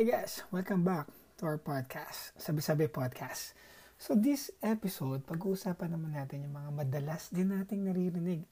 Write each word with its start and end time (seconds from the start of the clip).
Hey 0.00 0.08
guys, 0.08 0.40
welcome 0.48 0.80
back 0.80 1.12
to 1.36 1.44
our 1.44 1.60
podcast, 1.60 2.32
Sabi-Sabi 2.40 2.88
Podcast. 2.88 3.52
So 4.00 4.16
this 4.16 4.48
episode, 4.64 5.28
pag-uusapan 5.28 5.92
naman 5.92 6.16
natin 6.16 6.48
yung 6.48 6.56
mga 6.56 6.72
madalas 6.72 7.28
din 7.28 7.52
nating 7.52 7.84
naririnig 7.84 8.48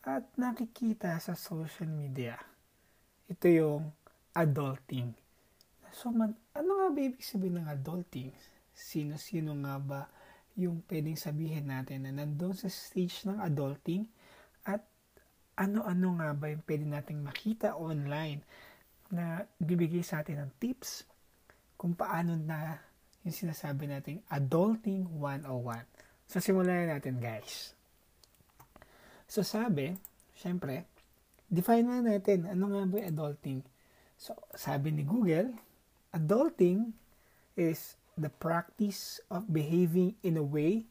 at 0.00 0.24
nakikita 0.40 1.20
sa 1.20 1.36
social 1.36 1.84
media. 1.84 2.40
Ito 3.28 3.44
yung 3.52 3.92
adulting. 4.32 5.12
So 5.92 6.16
man, 6.16 6.32
ano 6.56 6.70
nga 6.72 6.88
ba 6.88 7.00
ibig 7.04 7.28
sabihin 7.28 7.60
ng 7.60 7.68
adulting? 7.68 8.32
Sino-sino 8.72 9.52
nga 9.60 9.76
ba 9.76 10.08
yung 10.56 10.80
pwedeng 10.88 11.20
sabihin 11.20 11.68
natin 11.68 12.08
na 12.08 12.24
nandun 12.24 12.56
sa 12.56 12.72
stage 12.72 13.28
ng 13.28 13.36
adulting 13.36 14.08
at 14.64 14.80
ano-ano 15.60 16.24
nga 16.24 16.32
ba 16.32 16.48
yung 16.48 16.64
pwede 16.64 16.88
nating 16.88 17.20
makita 17.20 17.76
online 17.76 18.40
na 19.10 19.44
bibigay 19.58 20.02
sa 20.06 20.22
atin 20.22 20.46
ng 20.46 20.52
tips 20.62 21.04
kung 21.74 21.98
paano 21.98 22.38
na 22.38 22.78
yung 23.26 23.36
sinasabi 23.36 23.90
nating 23.90 24.22
adulting 24.32 25.04
101. 25.18 25.84
So, 26.30 26.38
simulan 26.38 26.86
na 26.86 26.96
natin 26.96 27.18
guys. 27.18 27.74
So, 29.26 29.42
sabi, 29.42 29.98
syempre, 30.34 30.86
define 31.50 31.84
na 31.84 32.00
natin 32.00 32.46
ano 32.46 32.70
nga 32.70 32.86
ba 32.86 32.94
yung 33.02 33.10
adulting. 33.10 33.60
So, 34.14 34.38
sabi 34.54 34.94
ni 34.94 35.02
Google, 35.02 35.52
adulting 36.14 36.94
is 37.58 37.98
the 38.14 38.30
practice 38.30 39.18
of 39.32 39.50
behaving 39.50 40.14
in 40.22 40.38
a 40.38 40.44
way 40.44 40.86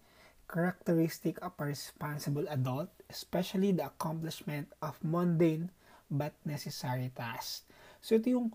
characteristic 0.50 1.38
of 1.46 1.54
a 1.62 1.70
responsible 1.70 2.50
adult, 2.50 2.90
especially 3.06 3.70
the 3.70 3.86
accomplishment 3.86 4.74
of 4.82 4.98
mundane 5.06 5.70
but 6.10 6.34
necessary 6.42 7.14
tasks. 7.14 7.69
So 8.00 8.16
ito 8.16 8.32
yung 8.32 8.52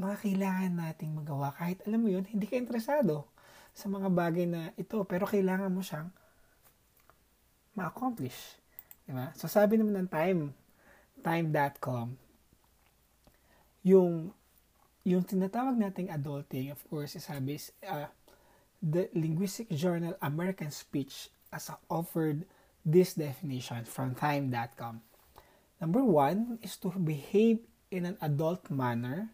mga 0.00 0.16
kailangan 0.24 0.72
nating 0.72 1.12
magawa 1.12 1.52
kahit 1.52 1.84
alam 1.84 2.00
mo 2.00 2.08
yun, 2.08 2.24
hindi 2.24 2.48
ka 2.48 2.56
interesado 2.56 3.28
sa 3.76 3.86
mga 3.86 4.08
bagay 4.08 4.44
na 4.48 4.72
ito, 4.76 5.00
pero 5.04 5.28
kailangan 5.28 5.70
mo 5.70 5.84
siyang 5.84 6.08
ma-accomplish. 7.76 8.56
Diba? 9.04 9.32
So 9.36 9.46
sabi 9.46 9.76
naman 9.76 9.96
ng 10.04 10.10
time, 10.10 10.40
time.com, 11.20 12.16
yung 13.84 14.32
yung 15.00 15.24
tinatawag 15.24 15.80
nating 15.80 16.12
adulting, 16.12 16.68
of 16.68 16.80
course, 16.92 17.16
sabi 17.16 17.56
is 17.56 17.72
uh, 17.88 18.08
the 18.84 19.08
Linguistic 19.16 19.72
Journal 19.72 20.12
American 20.20 20.68
Speech 20.68 21.32
as 21.48 21.72
offered 21.88 22.44
this 22.84 23.16
definition 23.16 23.88
from 23.88 24.12
time.com. 24.12 25.00
Number 25.80 26.04
one 26.04 26.60
is 26.60 26.76
to 26.84 26.92
behave 27.00 27.64
in 27.90 28.06
an 28.06 28.16
adult 28.22 28.70
manner, 28.70 29.30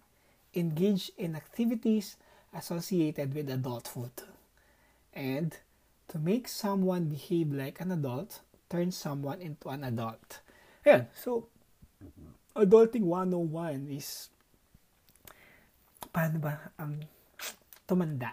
engage 0.56 1.12
in 1.20 1.36
activities 1.36 2.16
associated 2.56 3.36
with 3.36 3.52
adulthood, 3.52 4.24
and 5.12 5.60
to 6.08 6.18
make 6.18 6.48
someone 6.48 7.12
behave 7.12 7.52
like 7.52 7.80
an 7.80 7.92
adult, 7.92 8.40
turn 8.72 8.90
someone 8.90 9.40
into 9.44 9.68
an 9.68 9.84
adult. 9.84 10.40
Ayan, 10.86 11.06
so, 11.12 11.48
adulting 12.56 13.04
101 13.04 13.92
is 13.92 14.32
paano 16.14 16.40
ba 16.40 16.72
ang 16.80 16.96
um, 16.96 17.04
tumanda? 17.84 18.32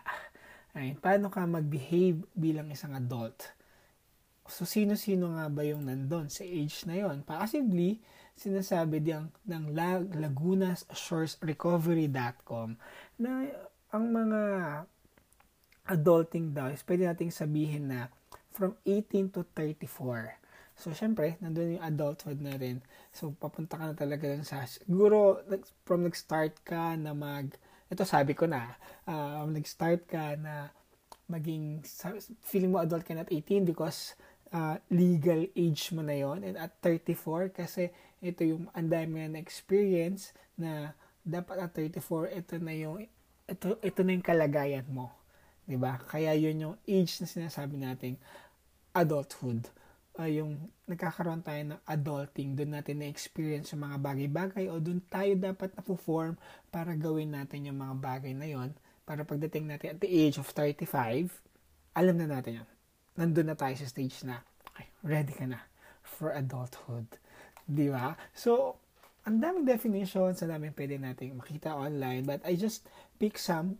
Ay, 0.73 0.95
paano 0.97 1.27
ka 1.29 1.43
mag-behave 1.45 2.23
bilang 2.33 2.71
isang 2.71 2.95
adult? 2.95 3.53
So, 4.47 4.63
sino-sino 4.63 5.35
nga 5.35 5.51
ba 5.51 5.61
yung 5.67 5.85
nandun 5.85 6.31
sa 6.31 6.47
age 6.47 6.87
na 6.89 6.97
yon? 6.97 7.21
Possibly, 7.21 7.99
sinasabi 8.33 8.99
diyang 9.03 9.29
ng 9.45 9.73
Laguna 10.17 10.73
Shores 10.91 11.37
Recovery.com 11.39 12.75
na 13.21 13.47
ang 13.93 14.05
mga 14.09 14.41
adulting 15.93 16.55
daw 16.55 16.71
is 16.71 16.81
pwede 16.87 17.05
nating 17.05 17.29
sabihin 17.29 17.91
na 17.91 18.09
from 18.53 18.77
18 18.85 19.33
to 19.33 19.41
34. 19.57 20.39
So, 20.73 20.89
syempre, 20.89 21.37
nandun 21.37 21.77
yung 21.77 21.85
adulthood 21.85 22.41
na 22.41 22.57
rin. 22.57 22.81
So, 23.13 23.33
papunta 23.37 23.77
ka 23.77 23.93
na 23.93 23.95
talaga 23.97 24.25
dun 24.25 24.45
sa, 24.45 24.65
siguro, 24.65 25.45
from 25.85 26.09
nag-start 26.09 26.65
ka 26.65 26.97
na 26.97 27.13
mag, 27.13 27.53
ito 27.93 28.01
sabi 28.01 28.33
ko 28.33 28.49
na, 28.49 28.73
uh, 29.05 29.45
nag-start 29.45 30.09
ka 30.09 30.33
na 30.33 30.73
maging, 31.29 31.85
feeling 32.41 32.73
mo 32.73 32.81
adult 32.81 33.05
ka 33.05 33.13
na 33.13 33.21
at 33.21 33.29
18 33.29 33.69
because 33.69 34.17
uh, 34.53 34.77
legal 34.93 35.45
age 35.57 35.89
mo 35.91 36.05
na 36.05 36.17
yon 36.17 36.45
and 36.45 36.55
at 36.55 36.77
34 36.81 37.53
kasi 37.53 37.89
ito 38.23 38.41
yung 38.47 38.71
ang 38.71 38.87
dami 38.87 39.27
na 39.27 39.43
experience 39.43 40.31
na 40.55 40.95
dapat 41.27 41.59
at 41.59 41.71
34 41.75 42.31
ito 42.31 42.55
na 42.63 42.73
yung 42.73 43.03
ito 43.47 43.75
ito 43.83 43.99
na 44.01 44.11
yung 44.15 44.25
kalagayan 44.25 44.87
mo 44.87 45.11
'di 45.67 45.75
ba 45.75 45.99
kaya 46.07 46.31
yun 46.35 46.63
yung 46.71 46.75
age 46.87 47.19
na 47.19 47.27
sinasabi 47.27 47.75
nating 47.75 48.15
adulthood 48.95 49.67
uh, 50.19 50.29
yung 50.29 50.69
nagkakaroon 50.85 51.41
tayo 51.41 51.61
ng 51.73 51.81
adulting, 51.87 52.53
doon 52.53 52.77
natin 52.77 53.01
na-experience 53.01 53.73
yung 53.73 53.87
mga 53.87 53.97
bagay-bagay 54.01 54.65
o 54.69 54.77
doon 54.77 55.01
tayo 55.09 55.33
dapat 55.37 55.73
na-perform 55.73 56.37
para 56.69 56.93
gawin 56.93 57.33
natin 57.33 57.69
yung 57.69 57.79
mga 57.79 57.95
bagay 57.97 58.33
na 58.35 58.47
yon 58.49 58.69
para 59.03 59.25
pagdating 59.25 59.67
natin 59.67 59.97
at 59.97 59.99
the 59.99 60.09
age 60.09 60.37
of 60.37 60.47
35, 60.51 61.33
alam 61.97 62.15
na 62.17 62.27
natin 62.29 62.63
yan. 62.63 62.69
Nandun 63.13 63.53
na 63.53 63.57
tayo 63.57 63.75
sa 63.77 63.85
stage 63.85 64.25
na, 64.25 64.41
okay, 64.69 64.89
ready 65.05 65.33
ka 65.33 65.45
na 65.45 65.61
for 66.01 66.33
adulthood. 66.33 67.07
Di 67.63 67.87
ba? 67.87 68.15
So, 68.35 68.77
ang 69.23 69.39
daming 69.39 69.63
definitions, 69.63 70.43
ang 70.43 70.51
daming 70.51 70.75
pwede 70.75 70.99
nating 70.99 71.39
makita 71.39 71.71
online, 71.71 72.27
but 72.27 72.43
I 72.43 72.59
just 72.59 72.83
pick 73.19 73.39
some 73.39 73.79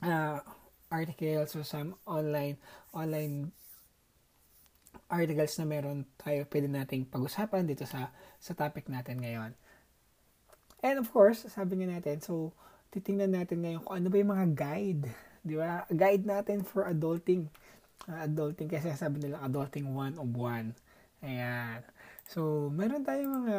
uh, 0.00 0.40
articles 0.88 1.52
or 1.52 1.64
some 1.64 1.98
online 2.08 2.56
online 2.94 3.52
articles 5.10 5.58
na 5.60 5.66
meron 5.68 6.08
tayo 6.16 6.48
pwede 6.48 6.70
nating 6.70 7.10
pag-usapan 7.10 7.68
dito 7.68 7.84
sa 7.84 8.08
sa 8.40 8.56
topic 8.56 8.88
natin 8.88 9.20
ngayon. 9.20 9.52
And 10.84 10.96
of 11.00 11.08
course, 11.12 11.44
sabi 11.48 11.80
nga 11.80 11.96
natin, 11.96 12.20
so 12.24 12.52
titingnan 12.92 13.36
natin 13.36 13.64
ngayon 13.64 13.80
kung 13.84 13.94
ano 14.00 14.06
ba 14.08 14.16
yung 14.20 14.32
mga 14.32 14.48
guide, 14.52 15.04
di 15.44 15.54
ba? 15.56 15.84
Guide 15.90 16.24
natin 16.24 16.64
for 16.64 16.88
adulting. 16.88 17.48
Uh, 18.04 18.28
adulting 18.28 18.68
kasi 18.68 18.92
sabi 18.96 19.20
nila 19.24 19.40
adulting 19.44 19.92
one 19.92 20.16
of 20.16 20.28
one. 20.36 20.76
Ayan. 21.24 21.80
So, 22.28 22.72
meron 22.72 23.04
tayong 23.04 23.44
mga 23.44 23.58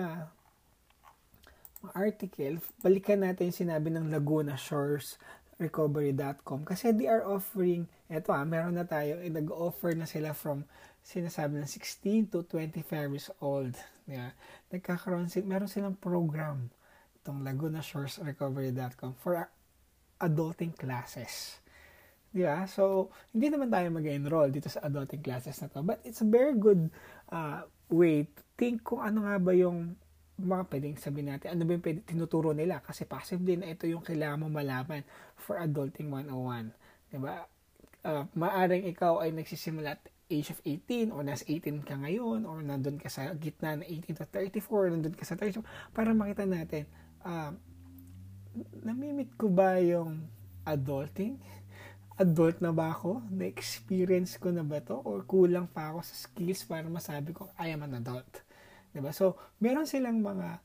article. 1.93 2.57
Balikan 2.81 3.21
natin 3.21 3.53
yung 3.53 3.61
sinabi 3.67 3.93
ng 3.93 4.09
Laguna 4.09 4.57
Shores 4.57 5.21
recovery.com 5.55 6.67
kasi 6.67 6.91
they 6.91 7.07
are 7.07 7.23
offering 7.23 7.87
eto 8.11 8.35
ah, 8.35 8.43
meron 8.43 8.75
na 8.75 8.83
tayo 8.83 9.23
eh, 9.23 9.31
nag-offer 9.31 9.95
na 9.95 10.03
sila 10.03 10.35
from 10.35 10.67
sinasabi 11.05 11.63
ng 11.63 11.69
16 11.69 12.33
to 12.33 12.43
25 12.49 12.83
years 13.13 13.29
old. 13.39 13.77
Yeah. 14.09 14.33
Nagkakaroon 14.73 15.29
sila, 15.29 15.45
meron 15.45 15.69
silang 15.69 15.95
program 15.95 16.73
itong 17.21 17.45
Laguna 17.45 17.79
Shores 17.79 18.17
Recovery.com 18.17 19.15
for 19.21 19.45
adulting 20.19 20.73
classes. 20.73 21.61
Di 22.35 22.43
ba? 22.43 22.67
So, 22.67 23.15
hindi 23.31 23.47
naman 23.47 23.71
tayo 23.71 23.87
mag-enroll 23.95 24.51
dito 24.51 24.67
sa 24.67 24.83
adulting 24.83 25.23
classes 25.23 25.55
na 25.63 25.71
to. 25.71 25.79
But 25.87 26.03
it's 26.03 26.19
a 26.19 26.27
very 26.27 26.51
good 26.59 26.91
uh, 27.31 27.63
way 27.87 28.27
to 28.27 28.41
think 28.59 28.83
kung 28.83 28.99
ano 28.99 29.23
nga 29.23 29.39
ba 29.39 29.55
yung 29.55 29.95
mga 30.35 30.67
pwedeng 30.67 30.99
sabihin 30.99 31.31
natin, 31.31 31.55
ano 31.55 31.63
ba 31.63 31.79
yung 31.79 31.85
pwede, 31.87 32.03
tinuturo 32.03 32.51
nila? 32.51 32.83
Kasi 32.83 33.07
possibly 33.07 33.55
na 33.55 33.71
ito 33.71 33.87
yung 33.87 34.03
kailangan 34.03 34.43
mo 34.43 34.51
malaman 34.51 35.07
for 35.39 35.55
adulting 35.63 36.11
101. 36.11 36.75
Di 37.07 37.17
ba? 37.23 37.47
Uh, 38.03 38.27
maaring 38.35 38.83
ikaw 38.91 39.23
ay 39.23 39.31
nagsisimula 39.31 39.95
age 40.27 40.51
of 40.51 40.59
18 40.67 41.15
o 41.15 41.23
nasa 41.23 41.47
18 41.47 41.87
ka 41.87 41.95
ngayon 42.03 42.43
or 42.43 42.59
nandun 42.59 42.99
ka 42.99 43.07
sa 43.07 43.31
gitna 43.37 43.79
na 43.79 43.85
18 43.87 44.19
to 44.19 44.25
34, 44.27 44.91
nandun 44.91 45.15
ka 45.15 45.23
sa 45.23 45.39
34 45.39 45.63
para 45.95 46.11
makita 46.11 46.43
natin 46.43 46.83
uh, 47.25 47.51
namimit 48.85 49.33
ko 49.35 49.51
ba 49.51 49.81
yung 49.81 50.29
adulting? 50.63 51.41
Adult 52.15 52.63
na 52.63 52.71
ba 52.71 52.95
ako? 52.95 53.27
Na-experience 53.27 54.39
ko 54.39 54.47
na 54.47 54.63
ba 54.63 54.79
to? 54.79 55.03
Or 55.03 55.27
kulang 55.27 55.67
pa 55.67 55.91
ako 55.91 55.99
sa 56.07 56.15
skills 56.15 56.63
para 56.63 56.87
masabi 56.87 57.35
ko, 57.35 57.51
I 57.59 57.75
am 57.75 57.83
an 57.83 57.99
adult. 57.99 58.43
Diba? 58.95 59.11
So, 59.11 59.35
meron 59.59 59.83
silang 59.83 60.23
mga 60.23 60.63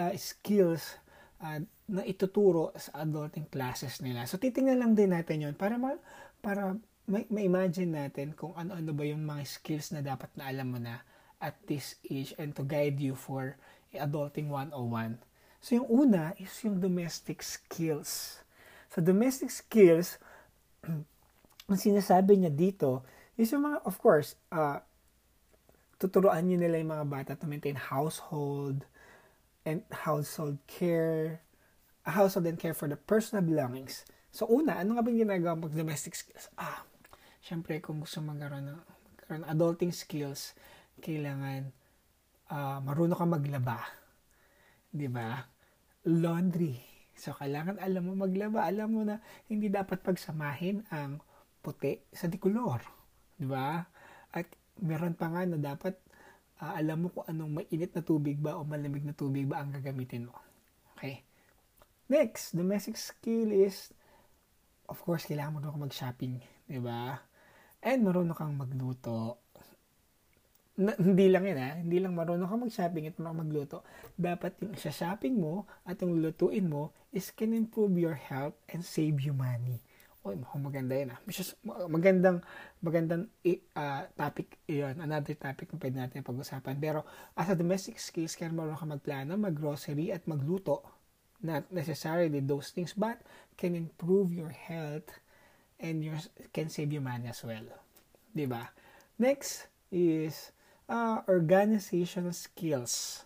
uh, 0.00 0.12
skills 0.16 0.96
uh, 1.44 1.60
na 1.92 2.02
ituturo 2.08 2.72
sa 2.80 3.04
adulting 3.04 3.44
classes 3.52 4.00
nila. 4.00 4.24
So, 4.24 4.40
titingnan 4.40 4.80
lang 4.80 4.92
din 4.96 5.12
natin 5.12 5.44
yon 5.44 5.54
para 5.54 5.76
ma- 5.76 6.00
para 6.40 6.72
ma-imagine 7.06 7.92
natin 7.92 8.34
kung 8.34 8.56
ano-ano 8.56 8.90
ba 8.96 9.04
yung 9.04 9.22
mga 9.22 9.44
skills 9.44 9.94
na 9.94 10.00
dapat 10.02 10.32
na 10.34 10.48
alam 10.48 10.72
mo 10.72 10.80
na 10.80 11.04
at 11.38 11.54
this 11.68 12.00
age 12.08 12.32
and 12.40 12.56
to 12.56 12.64
guide 12.64 12.96
you 12.96 13.12
for 13.12 13.60
adulting 13.92 14.48
101. 14.48 15.20
So, 15.60 15.76
yung 15.76 15.88
una 15.88 16.32
is 16.40 16.52
yung 16.64 16.80
domestic 16.80 17.44
skills. 17.44 18.40
So, 18.90 19.04
domestic 19.04 19.52
skills, 19.52 20.16
ang 21.70 21.78
sinasabi 21.78 22.38
niya 22.38 22.52
dito, 22.52 23.02
is 23.36 23.52
yung 23.52 23.68
mga, 23.68 23.84
of 23.84 24.00
course, 24.00 24.38
uh, 24.54 24.80
tuturuan 26.00 26.44
niyo 26.44 26.60
nila 26.60 26.80
yung 26.80 26.92
mga 26.92 27.06
bata 27.08 27.32
to 27.36 27.48
maintain 27.48 27.76
household 27.76 28.84
and 29.66 29.82
household 30.06 30.60
care, 30.68 31.42
household 32.06 32.46
and 32.46 32.60
care 32.60 32.76
for 32.76 32.88
the 32.88 32.96
personal 32.96 33.44
belongings. 33.44 34.06
So 34.30 34.44
una, 34.48 34.76
ano 34.76 34.96
nga 34.96 35.04
ba 35.04 35.10
ginagawa 35.12 35.56
pag 35.56 35.72
domestic 35.72 36.12
skills? 36.12 36.52
Ah, 36.60 36.84
syempre 37.40 37.80
kung 37.80 38.04
gusto 38.04 38.20
magkaroon 38.20 38.68
ng, 38.68 38.80
magkaroon 39.16 39.40
ng 39.44 39.50
adulting 39.50 39.92
skills, 39.92 40.52
kailangan 41.00 41.72
uh, 42.52 42.78
marunong 42.84 43.16
ka 43.16 43.26
maglaba. 43.26 43.80
'Di 44.92 45.08
ba? 45.08 45.44
Laundry. 46.06 46.95
So 47.16 47.32
kailangan 47.32 47.80
alam 47.80 48.12
mo 48.12 48.12
maglaba, 48.28 48.68
alam 48.68 48.88
mo 48.92 49.00
na 49.02 49.18
hindi 49.48 49.72
dapat 49.72 50.04
pagsamahin 50.04 50.84
ang 50.92 51.18
puti 51.64 51.98
sa 52.12 52.28
dikolor. 52.28 52.84
'Di 53.40 53.46
ba? 53.48 53.80
At 54.36 54.46
meron 54.78 55.16
pa 55.16 55.32
nga 55.32 55.48
na 55.48 55.56
dapat 55.56 55.96
uh, 56.60 56.72
alam 56.76 57.06
mo 57.06 57.08
kung 57.12 57.26
anong 57.28 57.64
mainit 57.64 57.92
na 57.96 58.04
tubig 58.04 58.36
ba 58.40 58.56
o 58.56 58.64
malamig 58.64 59.04
na 59.04 59.16
tubig 59.16 59.48
ba 59.48 59.60
ang 59.60 59.72
gagamitin 59.72 60.28
mo. 60.28 60.36
Okay? 60.96 61.24
Next, 62.06 62.54
domestic 62.54 62.94
skill 62.94 63.50
is, 63.50 63.90
of 64.86 65.02
course, 65.02 65.26
kailangan 65.26 65.58
mo 65.58 65.58
ka 65.58 65.74
mag-shopping. 65.74 66.38
Di 66.70 66.78
ba? 66.78 67.18
And 67.82 68.06
marunong 68.06 68.38
kang 68.38 68.54
magluto. 68.54 69.42
Na, 70.76 70.92
hindi 71.00 71.32
lang 71.32 71.48
yan 71.48 71.58
ha. 71.58 71.70
Hindi 71.80 71.98
lang 72.04 72.12
marunong 72.12 72.48
kang 72.48 72.62
mag-shopping 72.68 73.08
at 73.08 73.16
marunong 73.16 73.48
magluto. 73.48 73.80
Dapat 74.16 74.60
yung 74.60 74.76
sa 74.76 74.92
shopping 74.92 75.40
mo 75.40 75.64
at 75.88 75.96
yung 76.04 76.20
lutuin 76.20 76.68
mo 76.68 76.92
is 77.16 77.32
can 77.32 77.56
improve 77.56 77.96
your 77.96 78.16
health 78.16 78.56
and 78.68 78.84
save 78.84 79.20
you 79.24 79.32
money. 79.32 79.80
Mukhang 80.26 80.64
maganda 80.66 80.94
yan 80.98 81.14
ah. 81.14 81.20
Magandang, 81.86 82.42
magandang 82.82 83.30
uh, 83.78 84.02
topic 84.18 84.58
yun. 84.66 84.98
Another 84.98 85.38
topic 85.38 85.70
na 85.70 85.78
pwede 85.78 85.96
natin 86.02 86.26
pag-usapan. 86.26 86.76
Pero 86.82 87.06
as 87.38 87.48
a 87.48 87.56
domestic 87.56 87.96
skills, 88.02 88.34
kaya 88.34 88.50
marunong 88.50 88.76
ka 88.76 88.86
magplano, 88.90 89.38
mag-grocery 89.38 90.10
at 90.10 90.26
magluto 90.26 90.82
not 91.42 91.68
necessarily 91.72 92.40
those 92.40 92.70
things, 92.70 92.92
but 92.96 93.20
can 93.56 93.76
improve 93.76 94.32
your 94.32 94.50
health 94.50 95.08
and 95.80 96.04
your, 96.04 96.16
can 96.52 96.68
save 96.68 96.92
you 96.92 97.00
money 97.00 97.28
as 97.28 97.44
well. 97.44 97.64
Diba? 98.34 98.68
Next 99.18 99.68
is 99.92 100.52
uh, 100.90 101.22
organizational 101.30 102.34
skills. 102.34 103.24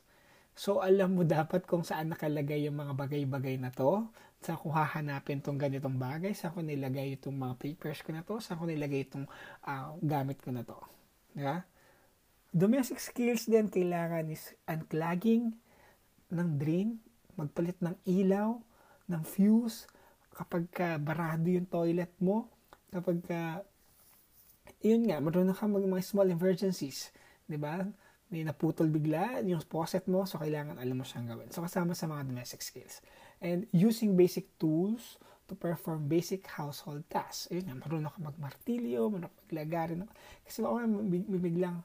So, 0.52 0.84
alam 0.84 1.16
mo 1.16 1.24
dapat 1.24 1.64
kung 1.64 1.86
saan 1.86 2.12
nakalagay 2.12 2.68
yung 2.68 2.76
mga 2.76 2.92
bagay-bagay 2.92 3.56
na 3.56 3.72
to, 3.72 4.04
saan 4.44 4.60
ko 4.60 4.72
hahanapin 4.72 5.40
tong 5.40 5.56
ganitong 5.56 5.96
bagay, 5.96 6.36
saan 6.36 6.52
ko 6.52 6.60
nilagay 6.60 7.16
itong 7.16 7.36
mga 7.36 7.54
papers 7.56 8.04
ko 8.04 8.12
na 8.12 8.20
to, 8.24 8.40
saan 8.40 8.60
ko 8.60 8.68
nilagay 8.68 9.08
itong 9.08 9.24
uh, 9.64 9.96
gamit 10.04 10.40
ko 10.44 10.52
na 10.52 10.64
to. 10.64 10.76
Diba? 11.32 11.64
Domestic 12.52 13.00
skills 13.00 13.48
din 13.48 13.72
kailangan 13.72 14.28
is 14.28 14.52
unclogging 14.68 15.56
ng 16.28 16.50
drain 16.60 17.00
magpalit 17.40 17.80
ng 17.80 17.96
ilaw, 18.04 18.60
ng 19.08 19.22
fuse, 19.24 19.88
kapag 20.36 20.68
ka 20.68 21.00
barado 21.00 21.48
yung 21.48 21.64
toilet 21.64 22.12
mo, 22.20 22.52
kapag 22.92 23.24
ka, 23.24 23.64
yun 24.84 25.08
nga, 25.08 25.24
marunong 25.24 25.56
ka 25.56 25.64
mag 25.64 25.84
mga 25.84 26.04
small 26.04 26.28
emergencies, 26.28 27.08
di 27.50 27.58
ba? 27.58 27.82
May 28.30 28.46
naputol 28.46 28.86
bigla 28.86 29.42
yung 29.42 29.58
faucet 29.66 30.06
mo, 30.06 30.22
so 30.22 30.38
kailangan 30.38 30.78
alam 30.78 30.94
mo 30.94 31.02
siyang 31.02 31.26
gawin. 31.26 31.50
So 31.50 31.66
kasama 31.66 31.98
sa 31.98 32.06
mga 32.06 32.30
domestic 32.30 32.62
skills. 32.62 33.02
And 33.42 33.66
using 33.74 34.14
basic 34.14 34.54
tools 34.54 35.18
to 35.50 35.58
perform 35.58 36.06
basic 36.06 36.46
household 36.46 37.02
tasks. 37.10 37.50
Ayun 37.50 37.66
nga, 37.66 37.76
marunong 37.82 38.12
ka 38.14 38.22
magmartilyo, 38.22 39.10
marunong 39.10 39.34
maglagarin. 39.42 40.06
Kasi 40.46 40.62
baka 40.62 40.86
may 40.86 41.42
biglang 41.42 41.82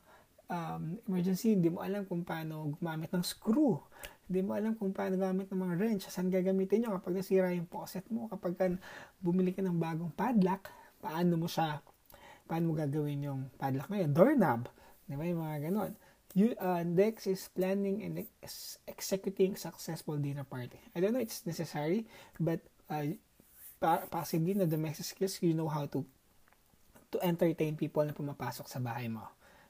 um, 0.54 1.02
emergency, 1.10 1.58
hindi 1.58 1.74
mo 1.74 1.82
alam 1.82 2.06
kung 2.06 2.22
paano 2.22 2.78
gumamit 2.78 3.10
ng 3.10 3.26
screw. 3.26 3.82
Hindi 4.30 4.46
mo 4.46 4.54
alam 4.54 4.78
kung 4.78 4.94
paano 4.94 5.18
gamit 5.18 5.50
ng 5.50 5.58
mga 5.58 5.76
wrench. 5.82 6.04
Saan 6.14 6.30
gagamitin 6.30 6.86
nyo 6.86 7.02
kapag 7.02 7.18
nasira 7.18 7.50
yung 7.58 7.66
faucet 7.66 8.06
mo. 8.14 8.30
Kapag 8.30 8.54
ka 8.54 8.70
bumili 9.18 9.50
ka 9.50 9.66
ng 9.66 9.82
bagong 9.82 10.14
padlock, 10.14 10.70
paano 11.02 11.34
mo 11.34 11.50
siya, 11.50 11.82
paano 12.46 12.70
mo 12.70 12.74
gagawin 12.78 13.26
yung 13.26 13.42
padlock 13.58 13.90
na 13.90 14.06
yun? 14.06 14.14
Doorknob. 14.14 14.70
Di 15.06 15.14
ba 15.14 15.24
yung 15.26 15.42
mga 15.42 15.70
ganon. 15.70 15.94
You, 16.36 16.52
uh, 16.60 16.84
next 16.84 17.32
is 17.32 17.48
planning 17.54 18.04
and 18.04 18.28
ex- 18.44 18.82
executing 18.90 19.56
successful 19.56 20.20
dinner 20.20 20.44
party. 20.44 20.76
I 20.92 21.00
don't 21.00 21.16
know 21.16 21.24
it's 21.24 21.48
necessary, 21.48 22.04
but 22.36 22.60
uh, 22.92 23.16
possibly 24.12 24.52
na 24.52 24.68
domestic 24.68 25.08
skills, 25.08 25.40
you 25.40 25.56
know 25.56 25.72
how 25.72 25.88
to 25.96 26.04
to 27.16 27.18
entertain 27.24 27.80
people 27.80 28.04
na 28.04 28.12
pumapasok 28.12 28.68
sa 28.68 28.84
bahay 28.84 29.08
mo. 29.08 29.24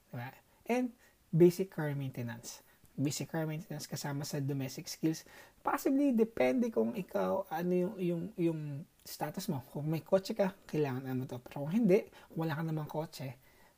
Diba? 0.10 0.34
And 0.66 0.90
basic 1.30 1.70
car 1.70 1.94
maintenance 1.94 2.66
basic 2.96 3.28
car 3.32 3.44
maintenance 3.44 3.86
kasama 3.86 4.24
sa 4.24 4.40
domestic 4.40 4.88
skills. 4.88 5.28
Possibly, 5.60 6.16
depende 6.16 6.72
kung 6.72 6.96
ikaw, 6.96 7.44
ano 7.52 7.72
yung, 7.76 7.96
yung, 8.00 8.24
yung 8.40 8.60
status 9.04 9.52
mo. 9.52 9.68
Kung 9.70 9.86
may 9.92 10.02
kotse 10.02 10.32
ka, 10.32 10.56
kailangan 10.66 11.04
ano 11.12 11.28
to. 11.28 11.38
Pero 11.44 11.68
kung 11.68 11.76
hindi, 11.76 12.08
wala 12.34 12.56
ka 12.56 12.64
namang 12.64 12.90
kotse, 12.90 13.36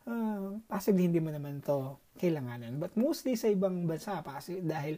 uh, 0.08 0.58
possibly 0.66 1.06
hindi 1.06 1.22
mo 1.22 1.30
naman 1.30 1.62
to 1.62 2.00
kailanganan. 2.18 2.80
But 2.82 2.96
mostly 2.98 3.38
sa 3.38 3.52
ibang 3.52 3.86
bansa, 3.86 4.24
kasi 4.24 4.64
dahil 4.64 4.98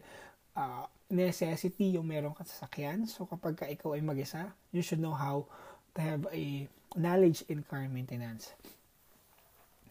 uh, 0.56 0.86
necessity 1.10 1.98
yung 1.98 2.08
meron 2.08 2.38
ka 2.38 2.46
sasakyan. 2.46 3.10
So 3.10 3.26
kapag 3.26 3.60
ka 3.60 3.66
ikaw 3.68 3.98
ay 3.98 4.06
mag-isa, 4.06 4.54
you 4.72 4.86
should 4.86 5.02
know 5.02 5.18
how 5.18 5.50
to 5.98 6.00
have 6.00 6.24
a 6.30 6.70
knowledge 6.96 7.44
in 7.50 7.66
car 7.66 7.90
maintenance. 7.90 8.54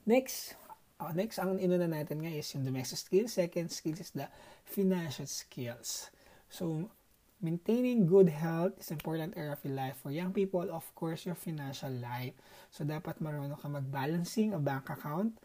Next, 0.08 0.56
Uh, 0.98 1.14
next, 1.14 1.38
ang 1.38 1.62
inuna 1.62 1.86
natin 1.86 2.18
nga 2.18 2.32
is 2.34 2.50
yung 2.58 2.66
domestic 2.66 2.98
skills. 2.98 3.38
Second 3.38 3.70
skills 3.70 4.02
is 4.02 4.10
the 4.10 4.26
financial 4.66 5.30
skills. 5.30 6.10
So, 6.50 6.90
maintaining 7.38 8.06
good 8.06 8.28
health 8.28 8.74
is 8.78 8.90
important 8.90 9.38
area 9.38 9.54
of 9.54 9.62
your 9.62 9.74
life. 9.74 9.98
For 10.02 10.10
young 10.10 10.34
people, 10.34 10.66
of 10.70 10.86
course, 10.94 11.26
your 11.26 11.38
financial 11.38 11.90
life. 11.90 12.34
So, 12.74 12.82
dapat 12.82 13.22
marunong 13.22 13.58
ka 13.58 13.70
mag-balancing 13.70 14.54
a 14.54 14.60
bank 14.60 14.90
account, 14.90 15.38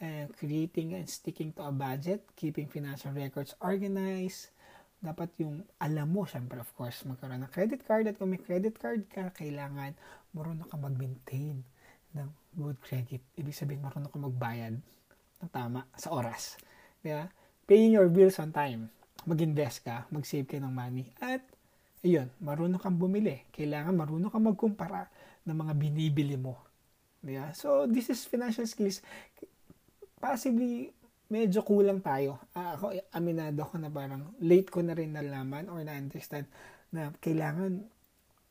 and 0.00 0.30
creating 0.34 0.94
and 0.94 1.06
sticking 1.10 1.52
to 1.58 1.66
a 1.66 1.74
budget, 1.74 2.22
keeping 2.38 2.70
financial 2.70 3.10
records 3.10 3.54
organized, 3.60 4.54
dapat 4.98 5.30
yung 5.38 5.62
alam 5.78 6.10
mo, 6.10 6.26
syempre 6.26 6.58
of 6.58 6.70
course, 6.74 7.06
magkaroon 7.06 7.46
ng 7.46 7.52
credit 7.54 7.82
card 7.86 8.10
at 8.10 8.18
kung 8.18 8.34
may 8.34 8.42
credit 8.42 8.74
card 8.78 9.06
ka, 9.10 9.30
kailangan 9.34 9.94
marunong 10.34 10.66
ka 10.66 10.74
mag-maintain 10.78 11.62
ng 12.14 12.28
good 12.58 12.78
credit. 12.82 13.22
Ibig 13.38 13.54
sabihin, 13.54 13.82
marunong 13.82 14.10
ka 14.10 14.18
magbayad 14.18 14.74
ng 15.38 15.50
tama 15.54 15.86
sa 15.94 16.10
oras. 16.10 16.58
Di? 17.02 17.14
Paying 17.68 17.94
your 17.94 18.10
bills 18.10 18.42
on 18.42 18.50
time. 18.50 18.90
Mag-invest 19.26 19.82
ka, 19.82 20.06
mag-save 20.12 20.46
ka 20.46 20.60
ng 20.60 20.70
money. 20.70 21.10
At, 21.18 21.42
ayun, 22.04 22.30
marunong 22.38 22.78
kang 22.78 23.00
bumili. 23.00 23.48
Kailangan 23.50 23.96
marunong 23.96 24.30
kang 24.30 24.46
magkumpara 24.46 25.10
ng 25.48 25.56
mga 25.56 25.72
binibili 25.74 26.36
mo. 26.38 26.60
Di 27.18 27.34
ba? 27.34 27.50
So, 27.56 27.90
this 27.90 28.12
is 28.12 28.22
financial 28.28 28.68
skills. 28.68 29.02
Possibly, 30.22 30.94
medyo 31.28 31.66
kulang 31.66 32.00
tayo. 32.00 32.38
Uh, 32.54 32.72
ako, 32.78 32.86
aminado 33.12 33.66
ko 33.66 33.76
na 33.76 33.90
parang 33.90 34.32
late 34.40 34.70
ko 34.70 34.80
na 34.80 34.94
rin 34.94 35.12
nalaman 35.12 35.68
or 35.68 35.82
na-understand 35.82 36.46
na 36.88 37.12
kailangan 37.20 37.84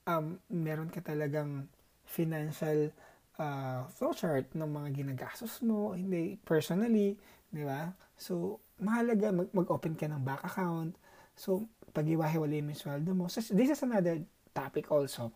um, 0.06 0.38
meron 0.48 0.94
ka 0.94 1.02
talagang 1.02 1.66
financial 2.08 2.94
uh, 3.42 3.84
flowchart 3.98 4.54
ng 4.54 4.70
mga 4.70 4.90
ginagastos 5.04 5.60
mo, 5.66 5.94
hindi 5.98 6.40
personally, 6.42 7.18
di 7.52 7.64
ba? 7.66 7.92
So, 8.16 8.64
mahalaga 8.82 9.34
mag- 9.34 9.54
mag-open 9.54 9.98
ka 9.98 10.06
ng 10.10 10.22
bank 10.22 10.42
account. 10.46 10.94
So, 11.38 11.70
pag-iwahiwalay 11.94 12.62
mo 12.66 12.74
yung 12.74 12.82
sweldo 12.82 13.12
mo. 13.14 13.26
So, 13.30 13.42
this 13.54 13.70
is 13.70 13.82
another 13.82 14.22
topic 14.54 14.90
also 14.90 15.34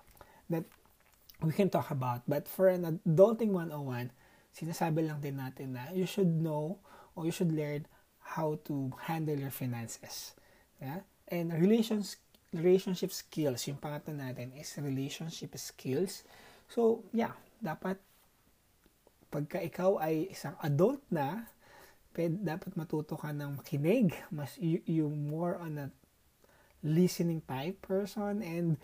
that 0.50 0.66
we 1.42 1.54
can 1.54 1.70
talk 1.70 1.90
about. 1.90 2.26
But 2.26 2.50
for 2.50 2.70
an 2.70 3.02
adulting 3.06 3.54
101, 3.54 4.14
sinasabi 4.54 5.08
lang 5.08 5.22
din 5.22 5.38
natin 5.38 5.78
na 5.78 5.90
you 5.94 6.06
should 6.06 6.30
know 6.30 6.82
or 7.14 7.26
you 7.26 7.34
should 7.34 7.54
learn 7.54 7.86
how 8.38 8.58
to 8.66 8.94
handle 9.10 9.38
your 9.38 9.54
finances. 9.54 10.38
Yeah? 10.82 11.06
And 11.30 11.54
relations 11.54 12.18
relationship 12.52 13.16
skills, 13.16 13.64
yung 13.68 13.80
pangatlo 13.80 14.12
natin 14.12 14.52
is 14.60 14.76
relationship 14.76 15.56
skills. 15.56 16.28
So, 16.68 17.08
yeah, 17.16 17.32
dapat 17.64 17.96
pagka 19.32 19.64
ikaw 19.64 20.04
ay 20.04 20.28
isang 20.28 20.60
adult 20.60 21.00
na, 21.08 21.48
pwede, 22.16 22.36
dapat 22.42 22.76
matuto 22.76 23.16
ka 23.20 23.32
ng 23.32 23.60
makinig. 23.60 24.16
Mas, 24.32 24.56
you, 24.60 24.80
you 24.86 25.06
more 25.12 25.60
on 25.60 25.78
a 25.80 25.88
listening 26.82 27.42
type 27.46 27.78
person 27.86 28.42
and 28.42 28.82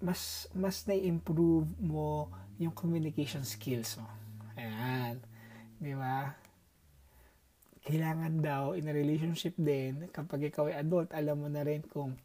mas 0.00 0.44
mas 0.52 0.84
na-improve 0.84 1.68
mo 1.80 2.28
yung 2.60 2.72
communication 2.72 3.44
skills 3.44 4.00
mo. 4.00 4.08
Ayan. 4.56 5.20
Di 5.76 5.92
ba? 5.92 6.32
Kailangan 7.84 8.34
daw 8.42 8.64
in 8.74 8.88
a 8.88 8.94
relationship 8.96 9.54
din, 9.56 10.08
kapag 10.10 10.50
ikaw 10.50 10.68
ay 10.68 10.82
adult, 10.82 11.12
alam 11.12 11.38
mo 11.38 11.48
na 11.48 11.62
rin 11.62 11.84
kung 11.86 12.16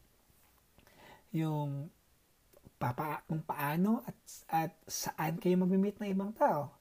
yung 1.32 1.92
papa, 2.82 3.24
kung 3.30 3.46
paano 3.46 4.02
at, 4.04 4.18
at 4.50 4.74
saan 4.90 5.38
kayo 5.38 5.60
mag-meet 5.62 6.02
ng 6.02 6.12
ibang 6.12 6.32
tao. 6.34 6.74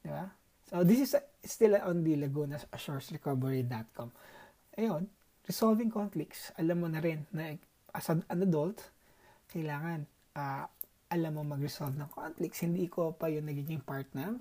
Di 0.00 0.10
ba? 0.10 0.26
So, 0.72 0.80
this 0.88 1.04
is 1.04 1.12
still 1.44 1.76
on 1.76 2.00
the 2.00 2.16
Laguna 2.16 2.56
Recovery.com. 2.56 4.08
Ayun, 4.80 5.04
resolving 5.44 5.92
conflicts. 5.92 6.48
Alam 6.56 6.80
mo 6.80 6.88
na 6.88 7.04
rin 7.04 7.28
na 7.28 7.52
as 7.92 8.08
an 8.08 8.24
adult, 8.32 8.80
kailangan 9.52 10.08
uh, 10.32 10.64
alam 11.12 11.36
mo 11.36 11.44
mag-resolve 11.44 11.92
ng 11.92 12.08
conflicts. 12.08 12.64
Hindi 12.64 12.88
ko 12.88 13.12
pa 13.12 13.28
yung 13.28 13.52
nagiging 13.52 13.84
part 13.84 14.08
ng 14.16 14.40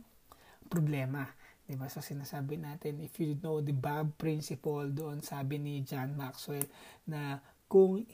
problema. 0.72 1.28
Diba? 1.68 1.92
So, 1.92 2.00
sinasabi 2.00 2.64
natin, 2.64 3.04
if 3.04 3.20
you 3.20 3.36
know 3.44 3.60
the 3.60 3.76
Bob 3.76 4.16
principle, 4.16 4.88
doon 4.88 5.20
sabi 5.20 5.60
ni 5.60 5.84
John 5.84 6.16
Maxwell, 6.16 6.64
na 7.12 7.44
kung 7.68 8.08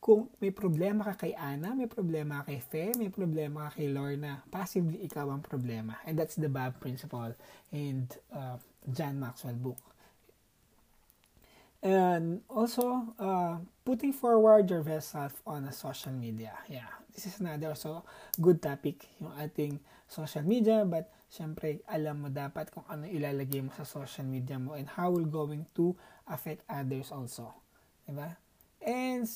kung 0.00 0.30
may 0.38 0.54
problema 0.54 1.02
ka 1.02 1.26
kay 1.26 1.34
Ana, 1.34 1.74
may 1.74 1.90
problema 1.90 2.42
ka 2.42 2.52
kay 2.52 2.60
Fe, 2.62 2.84
may 2.94 3.10
problema 3.10 3.66
ka 3.66 3.80
kay 3.80 3.90
Lorna, 3.90 4.44
possibly 4.52 5.02
ikaw 5.02 5.26
ang 5.32 5.42
problema. 5.42 5.98
And 6.06 6.14
that's 6.14 6.38
the 6.38 6.48
Bob 6.48 6.78
principle 6.78 7.34
in 7.74 8.06
uh, 8.30 8.60
John 8.86 9.18
Maxwell 9.18 9.58
book. 9.58 9.80
And 11.82 12.42
also, 12.50 13.14
uh, 13.18 13.62
putting 13.84 14.10
forward 14.10 14.70
your 14.70 14.82
best 14.82 15.14
self 15.14 15.38
on 15.46 15.70
a 15.70 15.74
social 15.74 16.10
media. 16.10 16.54
Yeah, 16.66 16.88
this 17.14 17.26
is 17.26 17.38
another 17.38 17.70
also 17.74 18.02
good 18.40 18.58
topic, 18.62 19.06
yung 19.22 19.34
ating 19.38 19.78
social 20.10 20.42
media, 20.42 20.82
but 20.86 21.10
syempre, 21.30 21.82
alam 21.90 22.26
mo 22.26 22.28
dapat 22.30 22.70
kung 22.70 22.86
ano 22.86 23.06
ilalagay 23.06 23.62
mo 23.62 23.70
sa 23.74 23.86
social 23.86 24.26
media 24.26 24.58
mo 24.58 24.78
and 24.78 24.86
how 24.86 25.10
will 25.10 25.26
going 25.26 25.66
to 25.74 25.94
affect 26.26 26.62
others 26.70 27.10
also. 27.10 27.54
Diba? 28.06 28.38
And 28.82 29.26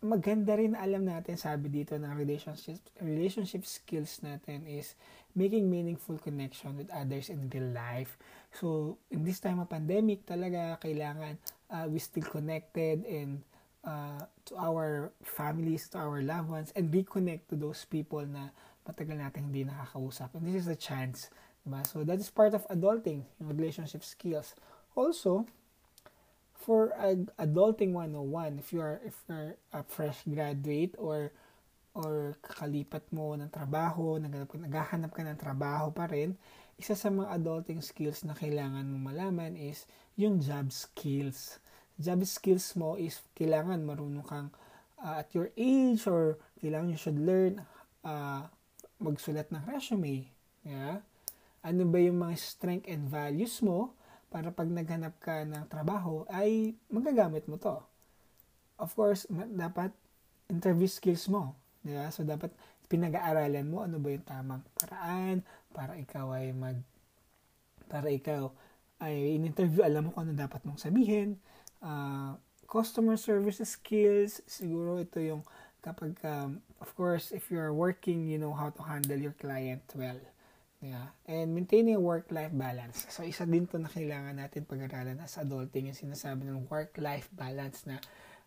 maganda 0.00 0.56
rin 0.56 0.72
alam 0.72 1.04
natin, 1.04 1.36
sabi 1.36 1.68
dito 1.68 1.92
ng 1.92 2.16
relationship, 2.16 2.80
relationship 3.04 3.68
skills 3.68 4.24
natin 4.24 4.64
is 4.64 4.96
making 5.36 5.68
meaningful 5.68 6.16
connection 6.16 6.74
with 6.74 6.88
others 6.90 7.28
in 7.28 7.52
real 7.52 7.68
life. 7.70 8.16
So, 8.56 8.96
in 9.12 9.22
this 9.22 9.38
time 9.38 9.60
of 9.60 9.68
pandemic, 9.68 10.24
talaga 10.24 10.80
kailangan 10.80 11.36
uh, 11.68 11.86
we 11.86 12.00
still 12.00 12.24
connected 12.24 13.04
and 13.04 13.44
uh, 13.84 14.24
to 14.48 14.56
our 14.56 15.12
families, 15.20 15.92
to 15.92 16.00
our 16.00 16.24
loved 16.24 16.48
ones, 16.48 16.72
and 16.72 16.88
reconnect 16.88 17.52
to 17.52 17.56
those 17.60 17.84
people 17.84 18.24
na 18.24 18.50
matagal 18.88 19.20
natin 19.20 19.52
hindi 19.52 19.68
nakakausap. 19.68 20.32
And 20.32 20.48
this 20.48 20.64
is 20.64 20.68
a 20.72 20.80
chance. 20.80 21.28
Diba? 21.60 21.84
So, 21.84 22.02
that 22.08 22.16
is 22.16 22.32
part 22.32 22.56
of 22.56 22.64
adulting, 22.72 23.28
yung 23.36 23.52
relationship 23.52 24.00
skills. 24.00 24.56
Also, 24.96 25.44
for 26.60 26.92
ag- 27.00 27.32
adulting 27.40 27.96
101 27.96 28.60
if 28.60 28.68
you 28.76 28.84
are 28.84 29.00
if 29.00 29.16
you're 29.26 29.56
a 29.72 29.82
fresh 29.82 30.20
graduate 30.28 30.92
or 31.00 31.32
or 31.90 32.38
kakalipat 32.38 33.02
mo 33.10 33.34
ng 33.34 33.50
trabaho, 33.50 34.14
naghanap, 34.14 34.50
naghahanap 34.54 35.10
ka 35.10 35.26
ng 35.26 35.40
trabaho 35.40 35.90
pa 35.90 36.06
rin, 36.06 36.38
isa 36.78 36.94
sa 36.94 37.10
mga 37.10 37.34
adulting 37.34 37.82
skills 37.82 38.22
na 38.22 38.32
kailangan 38.32 38.86
mo 38.86 39.10
malaman 39.10 39.58
is 39.58 39.90
yung 40.14 40.38
job 40.38 40.70
skills. 40.70 41.58
Job 41.98 42.22
skills 42.24 42.78
mo 42.78 42.94
is 42.94 43.20
kailangan 43.34 43.82
marunong 43.82 44.24
kang 44.24 44.48
uh, 45.02 45.20
at 45.20 45.28
your 45.34 45.50
age 45.58 46.06
or 46.06 46.38
kailangan 46.62 46.94
you 46.94 47.00
should 47.00 47.18
learn 47.18 47.58
uh, 48.06 48.46
magsulat 49.02 49.50
ng 49.50 49.64
resume. 49.66 50.30
Yeah? 50.62 51.02
Ano 51.60 51.84
ba 51.90 51.98
yung 52.00 52.22
mga 52.22 52.38
strength 52.38 52.86
and 52.88 53.10
values 53.10 53.60
mo 53.60 53.92
para 54.30 54.54
pag 54.54 54.70
naghanap 54.70 55.18
ka 55.18 55.42
ng 55.42 55.66
trabaho 55.66 56.22
ay 56.30 56.78
magagamit 56.86 57.44
mo 57.50 57.58
to. 57.58 57.76
Of 58.78 58.94
course, 58.94 59.26
dapat 59.30 59.90
interview 60.46 60.86
skills 60.88 61.26
mo. 61.26 61.58
Diba? 61.82 62.08
So, 62.14 62.22
dapat 62.22 62.54
pinag-aaralan 62.86 63.66
mo 63.66 63.82
ano 63.86 63.98
ba 63.98 64.08
yung 64.10 64.26
tamang 64.26 64.62
paraan 64.78 65.42
para 65.70 65.94
ikaw 65.98 66.34
ay 66.34 66.50
mag 66.50 66.78
para 67.86 68.10
ikaw 68.10 68.50
ay 69.02 69.34
in-interview, 69.38 69.82
alam 69.82 70.08
mo 70.08 70.14
kung 70.14 70.30
ano 70.30 70.34
dapat 70.36 70.62
mong 70.62 70.78
sabihin. 70.78 71.40
Uh, 71.82 72.38
customer 72.70 73.18
service 73.18 73.58
skills, 73.66 74.44
siguro 74.46 75.02
ito 75.02 75.18
yung 75.18 75.42
kapag, 75.80 76.14
um, 76.22 76.60
of 76.78 76.92
course, 76.94 77.32
if 77.32 77.48
you're 77.48 77.72
working, 77.72 78.28
you 78.28 78.36
know 78.36 78.52
how 78.52 78.68
to 78.68 78.84
handle 78.84 79.16
your 79.16 79.34
client 79.40 79.82
well. 79.96 80.20
Yeah. 80.80 81.12
And 81.28 81.52
maintaining 81.52 82.00
work-life 82.00 82.56
balance. 82.56 83.04
So, 83.12 83.20
isa 83.20 83.44
din 83.44 83.68
to 83.68 83.76
na 83.76 83.92
kailangan 83.92 84.40
natin 84.40 84.64
pag-aralan 84.64 85.20
as 85.20 85.36
adulting, 85.36 85.92
yung 85.92 86.00
sinasabi 86.00 86.48
ng 86.48 86.72
work-life 86.72 87.28
balance 87.36 87.84
na 87.84 88.00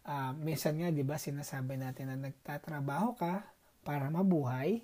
uh, 0.09 0.33
minsan 0.33 0.73
nga, 0.81 0.89
di 0.89 1.05
ba, 1.05 1.21
sinasabi 1.21 1.77
natin 1.77 2.09
na 2.09 2.17
nagtatrabaho 2.17 3.13
ka 3.13 3.45
para 3.85 4.09
mabuhay, 4.09 4.81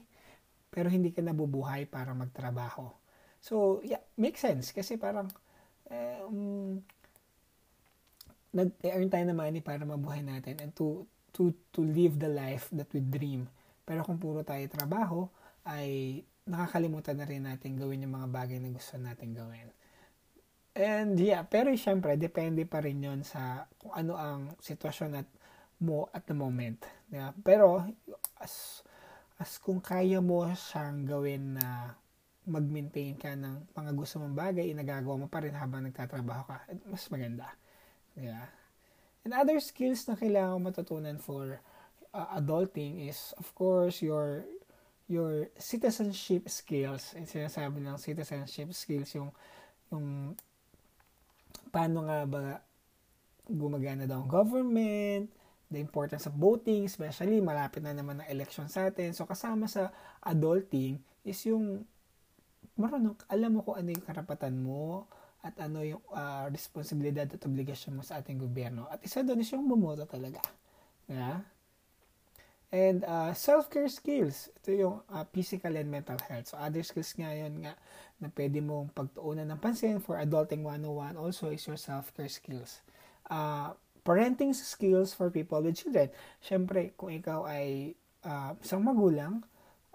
pero 0.69 0.93
hindi 0.93 1.09
ka 1.09 1.25
nabubuhay 1.25 1.89
para 1.89 2.13
magtrabaho. 2.13 2.93
So, 3.41 3.81
yeah, 3.81 4.05
makes 4.13 4.45
sense. 4.45 4.69
Kasi 4.69 5.01
parang, 5.01 5.33
eh, 5.89 6.21
um, 6.29 6.77
nag-earn 8.53 9.09
tayo 9.09 9.25
ng 9.25 9.39
money 9.41 9.61
para 9.65 9.81
mabuhay 9.89 10.21
natin 10.21 10.61
and 10.61 10.69
to, 10.77 11.01
to, 11.33 11.49
to 11.73 11.81
live 11.81 12.21
the 12.21 12.29
life 12.29 12.69
that 12.69 12.93
we 12.93 13.01
dream. 13.01 13.49
Pero 13.89 14.05
kung 14.05 14.21
puro 14.21 14.45
tayo 14.45 14.61
trabaho, 14.69 15.25
ay 15.65 16.21
nakakalimutan 16.49 17.21
na 17.21 17.29
rin 17.29 17.45
natin 17.45 17.77
gawin 17.77 18.03
yung 18.03 18.17
mga 18.17 18.29
bagay 18.33 18.57
na 18.57 18.73
gusto 18.73 18.97
natin 18.97 19.37
gawin. 19.37 19.69
And 20.73 21.13
yeah, 21.21 21.45
pero 21.45 21.69
syempre, 21.77 22.17
depende 22.17 22.65
pa 22.65 22.81
rin 22.81 23.05
yon 23.05 23.21
sa 23.21 23.69
kung 23.77 23.93
ano 23.93 24.17
ang 24.17 24.41
sitwasyon 24.57 25.11
at 25.21 25.29
mo 25.79 26.11
at 26.11 26.27
the 26.27 26.35
moment. 26.35 26.83
Yeah? 27.09 27.31
Pero, 27.39 27.85
as, 28.37 28.83
as 29.39 29.57
kung 29.57 29.79
kaya 29.79 30.19
mo 30.19 30.43
siyang 30.51 31.07
gawin 31.07 31.55
na 31.57 31.95
mag-maintain 32.49 33.15
ka 33.15 33.37
ng 33.37 33.71
mga 33.71 33.91
gusto 33.95 34.19
mong 34.19 34.35
bagay, 34.35 34.73
inagagawa 34.73 35.15
mo 35.15 35.27
pa 35.31 35.43
rin 35.43 35.55
habang 35.55 35.85
nagtatrabaho 35.85 36.43
ka, 36.49 36.57
mas 36.89 37.05
maganda. 37.07 37.47
Yeah. 38.17 38.51
And 39.23 39.31
other 39.35 39.59
skills 39.63 40.07
na 40.07 40.17
kailangan 40.17 40.63
matutunan 40.63 41.19
for 41.21 41.61
uh, 42.11 42.27
adulting 42.39 43.07
is, 43.07 43.31
of 43.37 43.51
course, 43.55 44.01
your 44.03 44.47
your 45.09 45.49
citizenship 45.57 46.45
skills. 46.47 47.17
Yung 47.17 47.25
sinasabi 47.25 47.81
ng 47.81 47.97
citizenship 47.97 48.69
skills, 48.77 49.09
yung, 49.17 49.33
yung 49.89 50.37
paano 51.73 52.05
nga 52.05 52.29
ba 52.29 52.43
gumagana 53.49 54.05
daw 54.05 54.21
ang 54.21 54.29
government, 54.29 55.25
the 55.73 55.81
importance 55.81 56.29
of 56.29 56.37
voting, 56.37 56.85
especially 56.85 57.41
malapit 57.41 57.81
na 57.81 57.97
naman 57.97 58.21
ang 58.21 58.29
election 58.29 58.69
sa 58.69 58.93
atin. 58.93 59.17
So, 59.17 59.25
kasama 59.25 59.65
sa 59.65 59.89
adulting 60.21 61.01
is 61.25 61.41
yung 61.49 61.81
marunong, 62.77 63.17
alam 63.25 63.57
mo 63.57 63.65
kung 63.65 63.81
ano 63.81 63.89
yung 63.89 64.05
karapatan 64.05 64.53
mo 64.61 65.09
at 65.41 65.57
ano 65.57 65.81
yung 65.81 66.03
uh, 66.13 66.45
responsibilidad 66.53 67.25
at 67.25 67.41
obligasyon 67.41 67.97
mo 67.97 68.05
sa 68.05 68.21
ating 68.21 68.37
gobyerno. 68.37 68.85
At 68.85 69.01
isa 69.01 69.25
doon 69.25 69.41
is 69.41 69.49
yung 69.49 69.65
bumoto 69.65 70.05
talaga. 70.05 70.41
Yeah? 71.09 71.41
And 72.69 73.01
uh, 73.01 73.33
self-care 73.33 73.89
skills, 73.89 74.53
ito 74.53 74.69
yung 74.69 75.01
uh, 75.09 75.25
physical 75.33 75.73
and 75.73 75.89
mental 75.89 76.21
health. 76.29 76.53
So 76.53 76.61
other 76.61 76.85
skills 76.85 77.17
nga 77.17 77.33
yun 77.33 77.65
nga 77.65 77.73
na 78.21 78.29
pwede 78.29 78.61
mong 78.61 78.93
pagtuunan 78.93 79.49
ng 79.49 79.57
pansin 79.57 79.97
for 79.97 80.21
Adulting 80.21 80.61
101 80.61 81.17
also 81.17 81.49
is 81.49 81.65
your 81.65 81.81
self-care 81.81 82.29
skills. 82.29 82.85
Uh, 83.25 83.73
parenting 84.05 84.53
skills 84.53 85.17
for 85.17 85.33
people 85.33 85.65
with 85.65 85.81
children. 85.81 86.13
Siyempre, 86.45 86.93
kung 86.93 87.09
ikaw 87.09 87.49
ay 87.49 87.97
uh, 88.21 88.53
isang 88.61 88.85
magulang, 88.85 89.41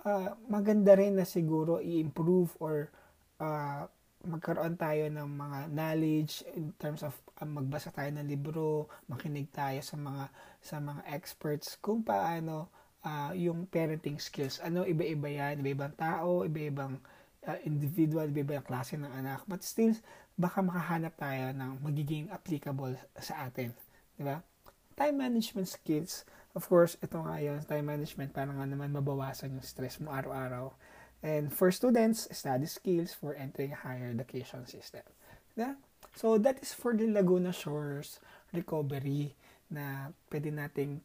uh, 0.03 0.35
maganda 0.51 0.99
rin 0.99 1.15
na 1.15 1.27
siguro 1.27 1.79
i-improve 1.79 2.59
or 2.59 2.91
uh, 3.39 3.87
magkaroon 4.25 4.75
tayo 4.81 5.07
ng 5.13 5.29
mga 5.29 5.59
knowledge 5.71 6.45
in 6.57 6.73
terms 6.81 7.05
of 7.05 7.13
uh, 7.41 7.49
magbasa 7.49 7.93
tayo 7.93 8.11
ng 8.13 8.27
libro, 8.27 8.89
makinig 9.07 9.49
tayo 9.53 9.79
sa 9.85 9.97
mga 9.97 10.25
sa 10.65 10.77
mga 10.81 11.03
experts 11.13 11.77
kung 11.79 12.01
paano 12.01 12.73
uh, 13.05 13.31
yung 13.37 13.69
parenting 13.69 14.17
skills. 14.17 14.59
Ano 14.65 14.89
iba-iba 14.89 15.29
yan, 15.29 15.61
iba-ibang 15.61 15.95
tao, 15.95 16.43
iba-ibang 16.43 16.99
uh, 17.45 17.59
individual, 17.69 18.27
iba-ibang 18.33 18.65
klase 18.65 18.97
ng 18.97 19.13
anak. 19.13 19.45
But 19.45 19.63
still, 19.63 19.95
baka 20.35 20.65
makahanap 20.65 21.15
tayo 21.15 21.53
ng 21.55 21.85
magiging 21.85 22.33
applicable 22.33 22.97
sa 23.21 23.47
atin. 23.47 23.71
Di 24.17 24.25
ba? 24.25 24.41
Time 24.97 25.17
management 25.21 25.69
skills. 25.69 26.27
Of 26.55 26.71
course, 26.71 26.95
ito 27.03 27.19
nga 27.19 27.43
yun, 27.43 27.59
time 27.67 27.83
management, 27.83 28.31
para 28.31 28.47
nga 28.47 28.63
naman 28.63 28.95
mabawasan 28.95 29.59
yung 29.59 29.67
stress 29.67 29.99
mo 29.99 30.15
araw-araw. 30.15 30.71
And 31.25 31.49
for 31.49 31.73
students, 31.73 32.29
study 32.37 32.69
skills 32.69 33.17
for 33.17 33.33
entering 33.33 33.73
higher 33.73 34.13
education 34.13 34.69
system. 34.69 35.09
Diba? 35.57 35.81
So, 36.13 36.37
that 36.37 36.61
is 36.61 36.77
for 36.77 36.93
the 36.93 37.09
Laguna 37.09 37.49
Shores 37.49 38.21
recovery 38.53 39.33
na 39.73 40.13
pwede 40.29 40.53
nating 40.53 41.01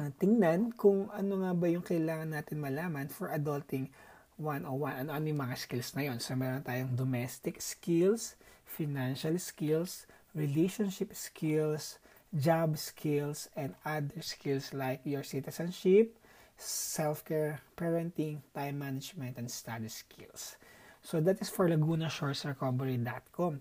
uh, 0.00 0.10
tingnan 0.16 0.72
kung 0.74 1.12
ano 1.12 1.44
nga 1.44 1.52
ba 1.52 1.68
yung 1.68 1.84
kailangan 1.84 2.32
natin 2.32 2.64
malaman 2.64 3.12
for 3.12 3.28
adulting 3.28 3.92
101. 4.40 5.04
Ano, 5.04 5.12
ano 5.12 5.24
yung 5.28 5.42
mga 5.44 5.60
skills 5.60 5.92
na 5.92 6.08
yon? 6.08 6.16
So, 6.16 6.32
meron 6.32 6.64
tayong 6.64 6.96
domestic 6.96 7.60
skills, 7.60 8.40
financial 8.64 9.36
skills, 9.36 10.08
relationship 10.32 11.12
skills, 11.12 12.00
job 12.32 12.80
skills, 12.80 13.52
and 13.52 13.76
other 13.84 14.24
skills 14.24 14.72
like 14.72 15.04
your 15.04 15.20
citizenship, 15.20 16.16
self-care, 16.56 17.60
parenting, 17.76 18.40
time 18.54 18.78
management, 18.78 19.38
and 19.38 19.50
study 19.50 19.88
skills. 19.88 20.56
So, 21.02 21.18
that 21.20 21.40
is 21.42 21.50
for 21.50 21.68
LagunaShoresRecovery.com. 21.68 23.60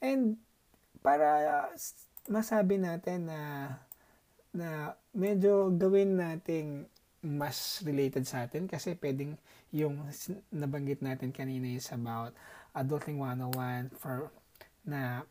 And 0.00 0.40
para 1.04 1.68
masabi 2.28 2.80
natin 2.80 3.28
na 3.28 3.40
na 4.50 4.96
medyo 5.12 5.70
gawin 5.76 6.16
nating 6.16 6.88
mas 7.20 7.84
related 7.84 8.24
sa 8.24 8.48
atin 8.48 8.64
kasi 8.64 8.96
pwedeng 8.96 9.36
yung 9.70 10.00
nabanggit 10.48 11.04
natin 11.04 11.30
kanina 11.30 11.68
is 11.68 11.92
about 11.92 12.32
adulting 12.72 13.20
101 13.20 13.92
for 13.94 14.32
na 14.82 15.22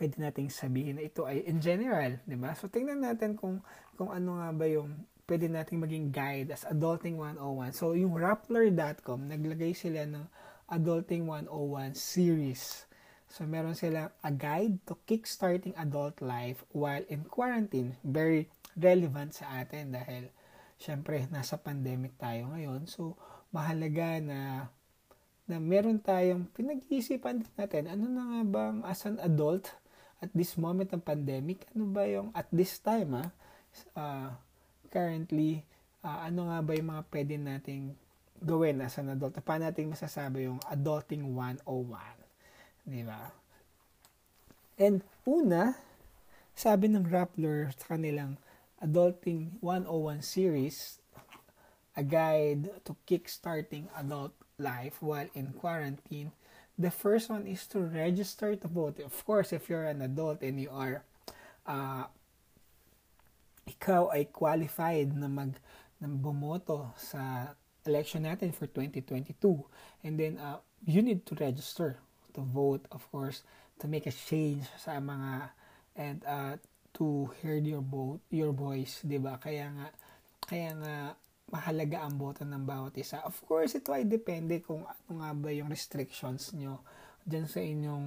pwede 0.00 0.18
nating 0.18 0.48
sabihin 0.50 0.98
na 0.98 1.06
ito 1.06 1.28
ay 1.28 1.44
in 1.46 1.60
general, 1.62 2.18
di 2.26 2.34
ba? 2.34 2.56
So, 2.56 2.66
tingnan 2.66 3.04
natin 3.04 3.38
kung, 3.38 3.62
kung 3.94 4.10
ano 4.10 4.42
nga 4.42 4.50
ba 4.50 4.66
yung 4.66 4.90
pwede 5.24 5.48
nating 5.48 5.80
maging 5.80 6.06
guide 6.12 6.52
as 6.52 6.68
Adulting 6.68 7.16
101. 7.16 7.72
So, 7.76 7.96
yung 7.96 8.12
Rappler.com, 8.16 9.32
naglagay 9.32 9.72
sila 9.72 10.04
ng 10.04 10.24
Adulting 10.68 11.28
101 11.28 11.96
series. 11.96 12.84
So, 13.28 13.48
meron 13.48 13.74
sila 13.74 14.12
a 14.22 14.30
guide 14.30 14.78
to 14.86 14.94
kickstarting 15.08 15.74
adult 15.74 16.20
life 16.20 16.62
while 16.70 17.02
in 17.10 17.26
quarantine. 17.26 17.96
Very 18.04 18.46
relevant 18.76 19.34
sa 19.34 19.64
atin 19.64 19.96
dahil 19.96 20.30
syempre, 20.78 21.24
nasa 21.32 21.56
pandemic 21.56 22.14
tayo 22.20 22.52
ngayon. 22.52 22.86
So, 22.86 23.16
mahalaga 23.50 24.20
na 24.20 24.68
na 25.44 25.60
meron 25.60 26.00
tayong 26.00 26.48
pinag-iisipan 26.56 27.44
natin, 27.60 27.84
ano 27.92 28.08
na 28.08 28.22
nga 28.24 28.42
bang 28.48 28.76
as 28.88 29.04
an 29.04 29.20
adult, 29.20 29.76
at 30.24 30.32
this 30.32 30.56
moment 30.56 30.88
ng 30.88 31.04
pandemic, 31.04 31.68
ano 31.76 31.84
ba 31.92 32.08
yung 32.08 32.32
at 32.32 32.48
this 32.48 32.80
time 32.80 33.12
ah, 33.12 33.28
uh, 33.92 34.32
currently, 34.94 35.66
uh, 36.06 36.30
ano 36.30 36.46
nga 36.46 36.62
ba 36.62 36.72
yung 36.78 36.94
mga 36.94 37.04
pwede 37.10 37.34
nating 37.34 37.98
gawin 38.38 38.78
as 38.86 38.94
an 39.02 39.10
adult? 39.10 39.34
Paano 39.42 39.66
natin 39.66 39.90
masasabi 39.90 40.46
yung 40.46 40.62
adulting 40.70 41.34
101? 41.34 41.66
Di 42.86 43.02
ba? 43.02 43.34
And 44.78 45.02
una, 45.26 45.74
sabi 46.54 46.86
ng 46.86 47.10
Rappler 47.10 47.74
sa 47.74 47.98
kanilang 47.98 48.38
Adulting 48.78 49.58
101 49.64 50.22
series, 50.22 51.02
a 51.96 52.02
guide 52.06 52.68
to 52.84 52.94
kickstarting 53.08 53.90
adult 53.98 54.36
life 54.60 55.00
while 55.02 55.26
in 55.34 55.56
quarantine, 55.56 56.30
The 56.74 56.90
first 56.90 57.30
one 57.30 57.46
is 57.46 57.66
to 57.70 57.78
register 57.78 58.56
to 58.56 58.66
vote. 58.66 58.98
Of 58.98 59.14
course, 59.24 59.52
if 59.52 59.70
you're 59.70 59.86
an 59.86 60.02
adult 60.02 60.42
and 60.42 60.58
you 60.58 60.70
are 60.74 61.06
uh, 61.66 62.10
ikaw 63.64 64.12
ay 64.12 64.28
qualified 64.28 65.12
na 65.16 65.28
mag 65.28 65.56
na 66.00 66.08
bumoto 66.10 66.92
sa 66.98 67.52
election 67.84 68.24
natin 68.24 68.52
for 68.52 68.68
2022 68.68 69.36
and 70.04 70.16
then 70.20 70.40
uh, 70.40 70.58
you 70.84 71.00
need 71.00 71.24
to 71.24 71.36
register 71.36 72.00
to 72.32 72.40
vote 72.40 72.84
of 72.92 73.04
course 73.12 73.44
to 73.80 73.88
make 73.88 74.08
a 74.08 74.14
change 74.14 74.64
sa 74.80 75.00
mga 75.00 75.52
and 75.96 76.24
uh, 76.24 76.56
to 76.92 77.30
hear 77.40 77.56
your 77.56 77.84
vote 77.84 78.20
your 78.28 78.52
voice 78.52 79.00
'di 79.04 79.20
ba 79.20 79.36
kaya 79.38 79.70
nga 79.70 79.88
kaya 80.44 80.70
nga 80.76 80.96
mahalaga 81.54 82.04
ang 82.04 82.16
boto 82.16 82.42
ng 82.42 82.64
bawat 82.64 82.96
isa. 82.96 83.20
Of 83.22 83.44
course, 83.44 83.76
ito 83.76 83.92
ay 83.92 84.08
depende 84.08 84.64
kung 84.64 84.82
ano 84.82 85.10
nga 85.20 85.30
ba 85.36 85.50
yung 85.52 85.68
restrictions 85.68 86.50
nyo 86.56 86.80
dyan 87.22 87.46
sa 87.46 87.60
inyong 87.60 88.06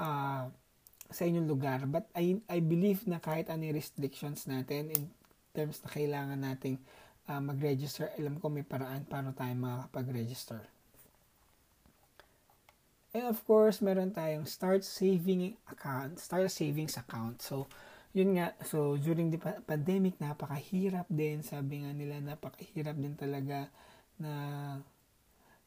uh, 0.00 0.48
sa 1.10 1.26
inyong 1.26 1.50
lugar. 1.50 1.84
But 1.90 2.06
I, 2.14 2.38
I 2.46 2.62
believe 2.62 3.04
na 3.04 3.18
kahit 3.18 3.50
ano 3.50 3.66
restrictions 3.70 4.46
natin 4.46 4.94
in 4.94 5.10
terms 5.50 5.82
na 5.82 5.90
kailangan 5.90 6.38
nating 6.38 6.78
uh, 7.26 7.42
mag-register, 7.42 8.10
alam 8.16 8.38
ko 8.38 8.50
may 8.50 8.64
paraan 8.64 9.06
para 9.06 9.34
tayo 9.34 9.54
makakapag-register. 9.58 10.62
And 13.10 13.26
of 13.26 13.42
course, 13.42 13.82
meron 13.82 14.14
tayong 14.14 14.46
start 14.46 14.86
saving 14.86 15.58
account, 15.66 16.22
start 16.22 16.46
savings 16.54 16.94
account. 16.94 17.42
So, 17.42 17.66
yun 18.14 18.38
nga, 18.38 18.54
so 18.62 18.94
during 18.94 19.34
the 19.34 19.38
pandemic, 19.66 20.14
napakahirap 20.22 21.10
din. 21.10 21.42
Sabi 21.42 21.82
nga 21.82 21.90
nila, 21.90 22.22
napakahirap 22.22 22.94
din 22.94 23.18
talaga 23.18 23.66
na 24.14 24.32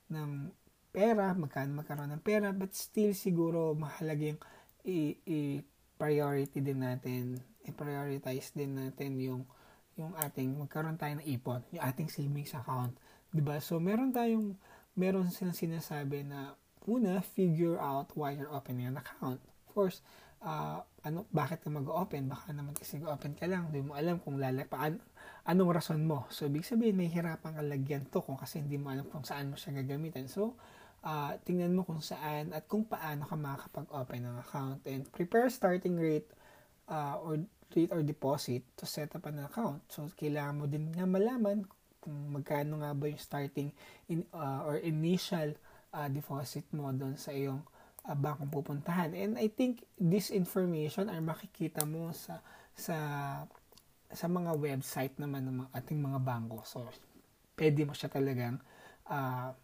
ng 0.08 0.56
pera, 0.96 1.36
magkano 1.36 1.84
magkaroon 1.84 2.16
ng 2.16 2.24
pera, 2.24 2.56
but 2.56 2.72
still 2.72 3.12
siguro 3.12 3.76
mahalaga 3.76 4.30
yung 4.30 4.42
i-priority 4.84 6.60
din 6.60 6.84
natin, 6.84 7.40
i-prioritize 7.64 8.52
din 8.56 8.76
natin 8.76 9.20
yung 9.20 9.44
yung 9.94 10.18
ating 10.18 10.58
magkaroon 10.58 10.98
tayo 10.98 11.22
ng 11.22 11.28
ipon, 11.38 11.62
yung 11.70 11.84
ating 11.86 12.10
savings 12.10 12.54
account. 12.58 12.98
'Di 13.30 13.42
ba? 13.46 13.62
So 13.62 13.78
meron 13.80 14.12
tayong 14.12 14.58
meron 14.98 15.30
silang 15.30 15.58
sinasabi 15.58 16.26
na 16.26 16.58
una 16.84 17.24
figure 17.24 17.80
out 17.80 18.12
why 18.14 18.36
you're 18.36 18.52
opening 18.52 18.90
an 18.90 19.00
account. 19.00 19.40
Of 19.40 19.72
course, 19.72 20.04
uh, 20.44 20.84
ano, 21.04 21.26
bakit 21.32 21.64
ka 21.64 21.70
mag-open? 21.72 22.28
Baka 22.28 22.52
naman 22.52 22.76
kasi 22.76 23.00
open 23.02 23.34
ka 23.34 23.48
lang, 23.48 23.72
hindi 23.72 23.82
mo 23.82 23.96
alam 23.96 24.20
kung 24.20 24.38
lalapaan, 24.38 25.00
anong 25.48 25.72
rason 25.74 26.04
mo. 26.04 26.28
So, 26.30 26.48
ibig 26.48 26.68
sabihin, 26.68 27.00
may 27.00 27.10
hirapan 27.10 27.58
kang 27.58 28.06
to 28.12 28.20
kung 28.20 28.38
kasi 28.38 28.60
hindi 28.62 28.76
mo 28.76 28.92
alam 28.92 29.08
kung 29.08 29.24
saan 29.24 29.52
mo 29.52 29.56
siya 29.56 29.80
gagamitin. 29.84 30.28
So, 30.28 30.60
uh, 31.04 31.36
tingnan 31.44 31.76
mo 31.76 31.84
kung 31.84 32.00
saan 32.00 32.56
at 32.56 32.66
kung 32.66 32.88
paano 32.88 33.28
ka 33.28 33.36
makakapag-open 33.36 34.22
ng 34.24 34.38
account. 34.40 34.80
And 34.88 35.04
prepare 35.12 35.52
starting 35.52 36.00
rate 36.00 36.32
uh, 36.88 37.20
or 37.20 37.44
rate 37.76 37.92
or 37.92 38.02
deposit 38.02 38.64
to 38.80 38.88
set 38.88 39.14
up 39.14 39.28
an 39.28 39.44
account. 39.44 39.84
So, 39.92 40.08
kailangan 40.16 40.56
mo 40.58 40.66
din 40.66 40.90
nga 40.96 41.06
malaman 41.06 41.68
kung 42.04 42.36
magkano 42.36 42.84
nga 42.84 42.92
ba 42.92 43.06
yung 43.08 43.22
starting 43.22 43.72
in, 44.12 44.28
uh, 44.36 44.68
or 44.68 44.80
initial 44.80 45.56
uh, 45.96 46.08
deposit 46.12 46.68
mo 46.76 46.92
doon 46.92 47.16
sa 47.16 47.32
iyong 47.32 47.64
uh, 48.08 48.18
bangkong 48.18 48.52
pupuntahan. 48.52 49.16
And 49.16 49.40
I 49.40 49.48
think 49.48 49.84
this 49.96 50.32
information 50.32 51.08
ay 51.08 51.24
makikita 51.24 51.88
mo 51.88 52.12
sa 52.12 52.44
sa 52.74 52.98
sa 54.14 54.28
mga 54.30 54.54
website 54.58 55.18
naman 55.18 55.50
ng 55.50 55.74
ating 55.74 55.98
mga 55.98 56.20
bangko. 56.22 56.62
So, 56.68 56.86
pwede 57.58 57.82
mo 57.88 57.98
siya 57.98 58.14
talagang 58.14 58.62
uh, 59.10 59.56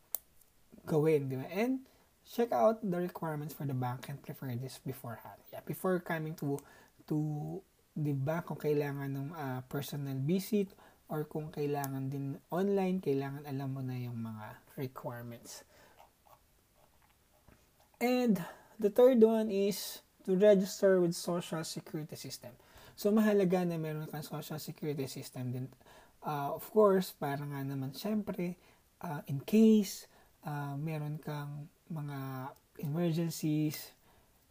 gawin, 0.90 1.30
di 1.30 1.38
ba? 1.38 1.46
And 1.54 1.86
check 2.26 2.50
out 2.50 2.82
the 2.82 2.98
requirements 2.98 3.54
for 3.54 3.70
the 3.70 3.78
bank 3.78 4.10
and 4.10 4.18
prepare 4.18 4.58
this 4.58 4.82
beforehand. 4.82 5.38
Yeah, 5.54 5.62
before 5.62 6.02
coming 6.02 6.34
to 6.42 6.58
to 7.06 7.18
the 7.94 8.14
bank 8.18 8.50
kung 8.50 8.58
kailangan 8.58 9.10
ng 9.14 9.30
uh, 9.34 9.62
personal 9.70 10.18
visit 10.26 10.74
or 11.10 11.26
kung 11.26 11.50
kailangan 11.54 12.10
din 12.10 12.38
online, 12.54 13.02
kailangan 13.02 13.46
alam 13.46 13.70
mo 13.74 13.82
na 13.82 13.98
yung 13.98 14.18
mga 14.18 14.62
requirements. 14.78 15.66
And 17.98 18.40
the 18.78 18.94
third 18.94 19.20
one 19.20 19.50
is 19.50 20.06
to 20.24 20.38
register 20.38 21.02
with 21.02 21.18
Social 21.18 21.66
Security 21.66 22.16
System. 22.16 22.54
So, 22.94 23.10
mahalaga 23.10 23.66
na 23.66 23.82
meron 23.82 24.08
kang 24.08 24.24
Social 24.24 24.62
Security 24.62 25.10
System 25.10 25.52
din. 25.52 25.68
Uh, 26.22 26.54
of 26.54 26.64
course, 26.70 27.16
para 27.16 27.42
nga 27.42 27.64
naman 27.66 27.96
syempre, 27.96 28.56
uh, 29.02 29.24
in 29.28 29.42
case 29.44 30.06
uh, 30.46 30.76
meron 30.80 31.20
kang 31.20 31.68
mga 31.92 32.52
emergencies, 32.80 33.92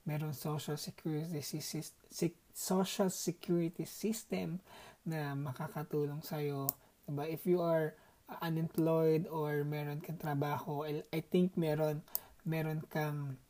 meron 0.04 0.32
Social 0.32 0.76
Security 0.76 1.40
System, 1.40 2.32
Social 2.52 3.08
Security 3.12 3.86
System 3.86 4.58
na 5.06 5.32
makakatulong 5.38 6.20
sa'yo. 6.24 6.66
Diba? 7.06 7.24
If 7.24 7.46
you 7.48 7.62
are 7.64 7.94
unemployed 8.42 9.24
or 9.32 9.64
meron 9.64 10.04
kang 10.04 10.20
trabaho, 10.20 10.84
I 10.84 11.20
think 11.24 11.56
meron 11.56 12.04
meron 12.44 12.84
kang 12.92 13.40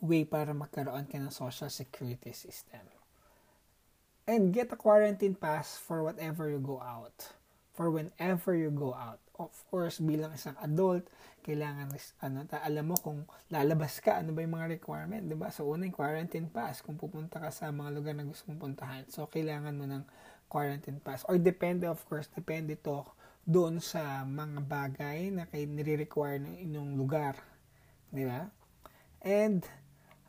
way 0.00 0.24
para 0.24 0.52
magkaroon 0.52 1.08
ka 1.08 1.16
ng 1.20 1.32
social 1.32 1.68
security 1.68 2.32
system. 2.32 2.84
And 4.26 4.54
get 4.54 4.72
a 4.72 4.78
quarantine 4.78 5.34
pass 5.34 5.76
for 5.76 6.02
whatever 6.02 6.48
you 6.48 6.62
go 6.62 6.78
out. 6.80 7.34
For 7.74 7.90
whenever 7.90 8.54
you 8.54 8.70
go 8.70 8.94
out. 8.94 9.18
Of 9.50 9.58
course, 9.66 9.98
bilang 9.98 10.30
isang 10.36 10.54
adult, 10.62 11.06
kailangan 11.42 11.90
ano, 12.22 12.46
ta, 12.46 12.62
alam 12.62 12.94
mo 12.94 12.96
kung 12.98 13.26
lalabas 13.50 13.98
ka, 13.98 14.22
ano 14.22 14.30
ba 14.30 14.46
yung 14.46 14.54
mga 14.54 14.78
requirement, 14.78 15.26
'di 15.26 15.34
ba? 15.34 15.50
So 15.50 15.66
una 15.66 15.82
yung 15.82 15.96
quarantine 15.96 16.46
pass 16.46 16.78
kung 16.78 16.94
pupunta 16.94 17.42
ka 17.42 17.50
sa 17.50 17.74
mga 17.74 17.90
lugar 17.90 18.14
na 18.14 18.22
gusto 18.22 18.46
mong 18.46 18.62
puntahan. 18.62 19.02
So 19.10 19.26
kailangan 19.26 19.74
mo 19.74 19.90
ng 19.90 20.06
quarantine 20.46 21.02
pass 21.02 21.26
or 21.26 21.42
depende 21.42 21.90
of 21.90 21.98
course, 22.06 22.30
depende 22.30 22.78
to 22.78 23.02
doon 23.42 23.82
sa 23.82 24.22
mga 24.22 24.62
bagay 24.62 25.34
na 25.34 25.50
kay 25.50 25.66
nire-require 25.66 26.38
ng 26.38 26.62
inyong 26.62 26.94
lugar. 26.94 27.34
Di 28.14 28.22
ba? 28.22 28.46
And 29.18 29.66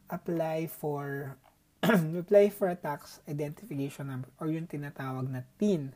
apply 0.10 0.66
for 0.66 1.38
apply 2.24 2.50
for 2.50 2.74
a 2.74 2.78
tax 2.80 3.22
identification 3.30 4.10
number 4.10 4.34
or 4.42 4.50
yung 4.50 4.66
tinatawag 4.66 5.30
na 5.30 5.46
TIN. 5.62 5.94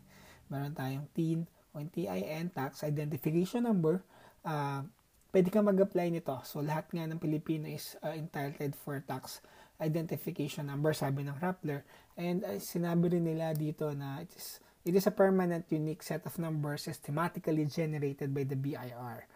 Meron 0.52 0.78
tayong 0.78 1.10
TIN 1.18 1.50
o 1.78 1.86
yung 1.86 1.94
TIN, 1.94 2.50
Tax 2.50 2.82
Identification 2.82 3.70
Number. 3.70 4.02
Uh, 4.42 4.82
pwede 5.30 5.54
ka 5.54 5.62
mag-apply 5.62 6.10
nito. 6.10 6.34
So, 6.42 6.66
lahat 6.66 6.90
nga 6.90 7.06
ng 7.06 7.22
Pilipino 7.22 7.70
is 7.70 7.94
uh, 8.02 8.18
entitled 8.18 8.74
for 8.74 8.98
tax 9.06 9.46
identification 9.78 10.66
number, 10.66 10.90
sabi 10.98 11.22
ng 11.22 11.38
Rappler. 11.38 11.86
And 12.18 12.42
uh, 12.42 12.58
sinabi 12.58 13.14
rin 13.14 13.30
nila 13.30 13.54
dito 13.54 13.94
na 13.94 14.26
it 14.26 14.34
is, 14.34 14.58
it 14.82 14.98
is 14.98 15.06
a 15.06 15.14
permanent 15.14 15.70
unique 15.70 16.02
set 16.02 16.26
of 16.26 16.34
numbers 16.42 16.90
systematically 16.90 17.70
generated 17.70 18.34
by 18.34 18.42
the 18.42 18.58
BIR 18.58 19.30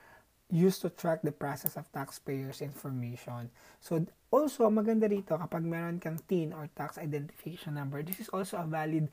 used 0.51 0.83
to 0.83 0.91
track 0.91 1.23
the 1.23 1.31
process 1.31 1.79
of 1.79 1.87
taxpayers' 1.95 2.59
information. 2.59 3.47
So, 3.79 4.03
also, 4.27 4.67
maganda 4.67 5.07
rito, 5.07 5.39
kapag 5.39 5.63
meron 5.63 6.03
kang 6.03 6.19
TIN 6.27 6.51
or 6.51 6.67
tax 6.75 6.99
identification 6.99 7.79
number, 7.79 8.03
this 8.03 8.19
is 8.19 8.27
also 8.35 8.59
a 8.59 8.67
valid 8.67 9.07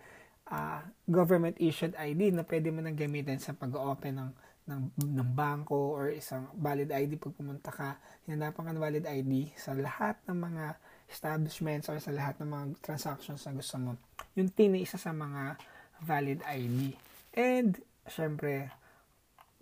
uh, 0.48 0.80
government-issued 1.04 1.94
ID 1.96 2.32
na 2.32 2.44
pwede 2.44 2.72
mo 2.72 2.80
nang 2.80 2.96
gamitin 2.96 3.40
sa 3.40 3.52
pag-open 3.52 4.16
ng, 4.16 4.30
ng, 4.68 4.80
ng 4.96 5.30
bangko 5.32 5.96
or 5.96 6.12
isang 6.12 6.48
valid 6.56 6.92
ID 6.92 7.20
pag 7.20 7.36
pumunta 7.36 7.70
ka. 7.72 7.90
Hinanapan 8.24 8.64
ka 8.68 8.72
ng 8.72 8.84
valid 8.84 9.04
ID 9.04 9.32
sa 9.56 9.76
lahat 9.76 10.16
ng 10.28 10.36
mga 10.36 10.64
establishments 11.08 11.88
or 11.88 11.96
sa 12.00 12.12
lahat 12.12 12.36
ng 12.40 12.48
mga 12.48 12.64
transactions 12.84 13.44
na 13.44 13.52
gusto 13.56 13.76
mo. 13.80 13.92
Yung 14.36 14.52
TIN 14.52 14.76
ay 14.76 14.84
isa 14.84 15.00
sa 15.00 15.12
mga 15.12 15.56
valid 16.04 16.40
ID. 16.44 16.96
And, 17.36 17.76
syempre, 18.08 18.72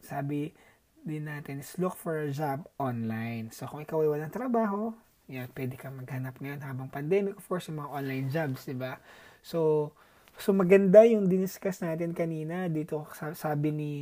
sabi, 0.03 0.55
din 1.07 1.31
natin 1.31 1.63
is 1.63 1.79
look 1.79 1.95
for 1.95 2.19
a 2.19 2.31
job 2.35 2.67
online. 2.83 3.55
So, 3.55 3.71
kung 3.71 3.87
ikaw 3.87 4.03
ay 4.03 4.11
walang 4.11 4.35
trabaho, 4.35 4.91
yan, 5.27 5.51
pwede 5.55 5.75
kang 5.79 5.99
maghanap 5.99 6.39
ngayon 6.39 6.63
habang 6.63 6.91
pandemic, 6.91 7.39
of 7.39 7.47
course, 7.47 7.67
yung 7.71 7.83
mga 7.83 7.91
online 7.95 8.27
jobs, 8.31 8.67
di 8.67 8.75
ba? 8.75 8.99
So, 9.43 9.91
so 10.37 10.53
maganda 10.53 11.03
yung 11.09 11.29
diniscuss 11.29 11.83
natin 11.83 12.17
kanina 12.17 12.69
dito, 12.71 13.09
sabi 13.35 13.73
ni 13.73 13.93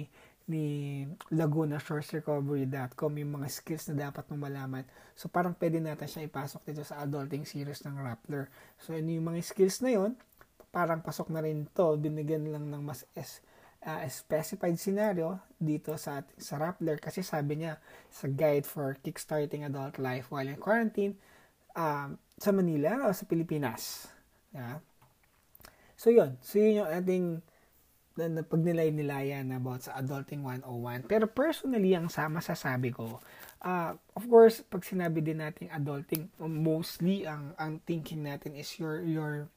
ni 0.45 1.01
Laguna 1.33 1.81
Recovery.com 1.81 3.13
yung 3.17 3.33
mga 3.41 3.49
skills 3.49 3.89
na 3.89 4.09
dapat 4.09 4.29
mong 4.29 4.43
malaman. 4.45 4.85
So, 5.17 5.33
parang 5.33 5.57
pwede 5.57 5.81
natin 5.81 6.05
siya 6.05 6.29
ipasok 6.29 6.69
dito 6.69 6.85
sa 6.85 7.01
adulting 7.01 7.49
series 7.49 7.81
ng 7.89 7.97
Rappler. 7.97 8.53
So, 8.77 8.93
ano 8.93 9.09
yung 9.09 9.25
mga 9.25 9.41
skills 9.41 9.81
na 9.81 9.97
yon 9.97 10.13
parang 10.69 11.01
pasok 11.01 11.31
na 11.31 11.39
rin 11.39 11.71
to 11.71 11.95
binigyan 11.97 12.51
lang 12.51 12.67
ng 12.67 12.83
mas 12.83 13.07
es, 13.15 13.41
uh, 13.87 14.03
specified 14.11 14.75
scenario 14.75 15.39
dito 15.55 15.95
sa 15.95 16.27
sa 16.35 16.59
Rappler 16.59 16.99
kasi 16.99 17.23
sabi 17.23 17.63
niya 17.63 17.79
sa 18.11 18.27
guide 18.27 18.67
for 18.67 18.99
kickstarting 18.99 19.63
adult 19.63 20.03
life 20.03 20.35
while 20.35 20.45
in 20.45 20.59
quarantine 20.59 21.15
um, 21.79 22.19
sa 22.35 22.51
Manila 22.51 23.07
o 23.07 23.15
sa 23.15 23.23
Pilipinas. 23.23 24.11
Yeah. 24.51 24.83
So 26.05 26.13
yun, 26.13 26.37
so 26.45 26.61
yun 26.61 26.85
yung 26.85 26.91
ating 26.93 27.27
na, 28.21 28.29
na 28.29 28.43
pagnilay-nilayan 28.45 29.49
about 29.57 29.89
sa 29.89 29.97
Adulting 29.97 30.45
101. 30.45 31.09
Pero 31.09 31.25
personally, 31.25 31.97
ang 31.97 32.13
sa 32.13 32.29
masasabi 32.29 32.93
ko, 32.93 33.25
uh, 33.65 33.97
of 34.13 34.25
course, 34.29 34.61
pag 34.69 34.85
sinabi 34.85 35.25
din 35.25 35.41
natin 35.41 35.73
adulting, 35.73 36.29
mostly 36.45 37.25
ang 37.25 37.57
ang 37.57 37.81
thinking 37.89 38.21
natin 38.21 38.53
is 38.53 38.69
your 38.77 39.01
your 39.01 39.49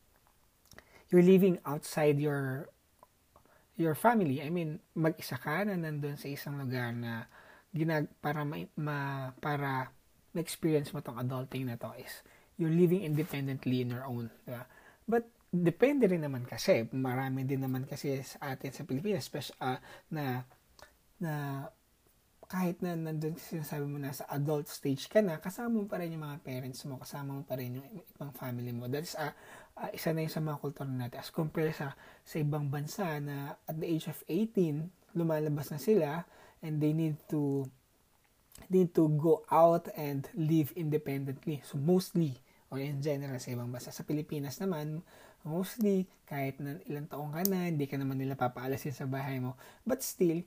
you're 1.12 1.20
living 1.20 1.60
outside 1.68 2.16
your 2.16 2.72
your 3.76 3.92
family. 3.92 4.40
I 4.40 4.48
mean, 4.48 4.80
mag-isa 4.96 5.36
ka 5.36 5.68
na 5.68 5.76
nandun 5.76 6.16
sa 6.16 6.32
isang 6.32 6.56
lugar 6.56 6.96
na 6.96 7.28
ginag 7.76 8.08
para 8.24 8.48
ma, 8.48 8.64
ma 8.80 8.98
para 9.44 9.92
na-experience 10.32 10.96
mo 10.96 11.04
tong 11.04 11.20
adulting 11.20 11.68
na 11.68 11.76
to 11.76 11.92
is 12.00 12.24
you're 12.56 12.72
living 12.72 13.04
independently 13.04 13.84
in 13.84 13.92
your 13.92 14.08
own. 14.08 14.32
Diba? 14.48 14.64
But 15.04 15.28
depende 15.64 16.10
rin 16.10 16.24
naman 16.24 16.44
kasi 16.44 16.86
marami 16.94 17.48
din 17.48 17.64
naman 17.64 17.88
kasi 17.88 18.20
sa 18.22 18.54
atin 18.54 18.72
sa 18.74 18.84
Pilipinas 18.84 19.26
special 19.26 19.58
uh, 19.64 19.80
na 20.12 20.44
na 21.18 21.34
kahit 22.48 22.80
na 22.80 22.96
nandun 22.96 23.36
sinasabi 23.36 23.84
mo 23.84 24.00
na 24.00 24.16
sa 24.16 24.24
adult 24.32 24.72
stage 24.72 25.12
ka 25.12 25.20
na, 25.20 25.36
kasama 25.36 25.84
mo 25.84 25.86
pa 25.86 26.00
rin 26.00 26.16
yung 26.16 26.24
mga 26.24 26.40
parents 26.48 26.80
mo, 26.88 26.96
kasama 26.96 27.36
mo 27.36 27.44
pa 27.44 27.60
rin 27.60 27.76
yung 27.76 27.88
ibang 28.16 28.32
family 28.32 28.72
mo. 28.72 28.88
That's 28.88 29.20
uh, 29.20 29.36
uh, 29.76 29.92
isa 29.92 30.16
na 30.16 30.24
yun 30.24 30.32
sa 30.32 30.40
mga 30.40 30.64
kultura 30.64 30.88
natin. 30.88 31.20
As 31.20 31.28
compare 31.28 31.76
sa, 31.76 31.92
sa 32.24 32.36
ibang 32.40 32.72
bansa 32.72 33.20
na 33.20 33.60
at 33.68 33.76
the 33.76 33.84
age 33.84 34.08
of 34.08 34.16
18, 34.32 34.88
lumalabas 35.20 35.76
na 35.76 35.80
sila 35.80 36.24
and 36.64 36.80
they 36.80 36.96
need 36.96 37.20
to 37.28 37.68
need 38.72 38.96
to 38.96 39.12
go 39.20 39.44
out 39.52 39.92
and 40.00 40.32
live 40.34 40.72
independently. 40.80 41.60
So 41.68 41.76
mostly, 41.76 42.40
or 42.72 42.80
in 42.80 43.04
general 43.04 43.40
sa 43.44 43.52
ibang 43.52 43.76
bansa. 43.76 43.92
Sa 43.92 44.08
Pilipinas 44.08 44.56
naman, 44.64 45.04
mostly, 45.48 46.06
kahit 46.28 46.60
na 46.60 46.76
ilang 46.86 47.08
taong 47.08 47.32
ka 47.32 47.48
na, 47.48 47.72
hindi 47.72 47.88
ka 47.88 47.96
naman 47.96 48.20
nila 48.20 48.36
papaalasin 48.36 48.92
sa 48.92 49.08
bahay 49.08 49.40
mo. 49.40 49.56
But 49.88 50.04
still, 50.04 50.44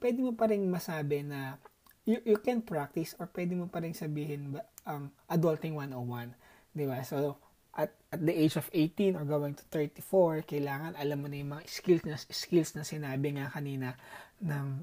pwede 0.00 0.24
mo 0.24 0.32
pa 0.32 0.48
rin 0.48 0.64
masabi 0.66 1.20
na 1.22 1.60
you, 2.08 2.24
you 2.24 2.38
can 2.40 2.64
practice 2.64 3.12
or 3.20 3.28
pwede 3.36 3.52
mo 3.52 3.68
pa 3.68 3.84
rin 3.84 3.92
sabihin 3.92 4.56
um, 4.88 5.12
adulting 5.28 5.76
101. 5.76 6.32
Di 6.72 6.88
ba? 6.88 7.04
So, 7.04 7.36
at, 7.76 7.92
at 8.10 8.24
the 8.24 8.32
age 8.32 8.56
of 8.56 8.66
18 8.72 9.14
or 9.14 9.28
going 9.28 9.54
to 9.54 9.64
34, 9.70 10.48
kailangan 10.48 10.96
alam 10.96 11.20
mo 11.20 11.28
na 11.28 11.36
yung 11.36 11.52
mga 11.52 11.64
skills 11.68 12.02
na, 12.08 12.16
skills 12.16 12.72
na 12.74 12.82
sinabi 12.82 13.36
nga 13.36 13.52
kanina 13.52 13.94
ng 14.40 14.82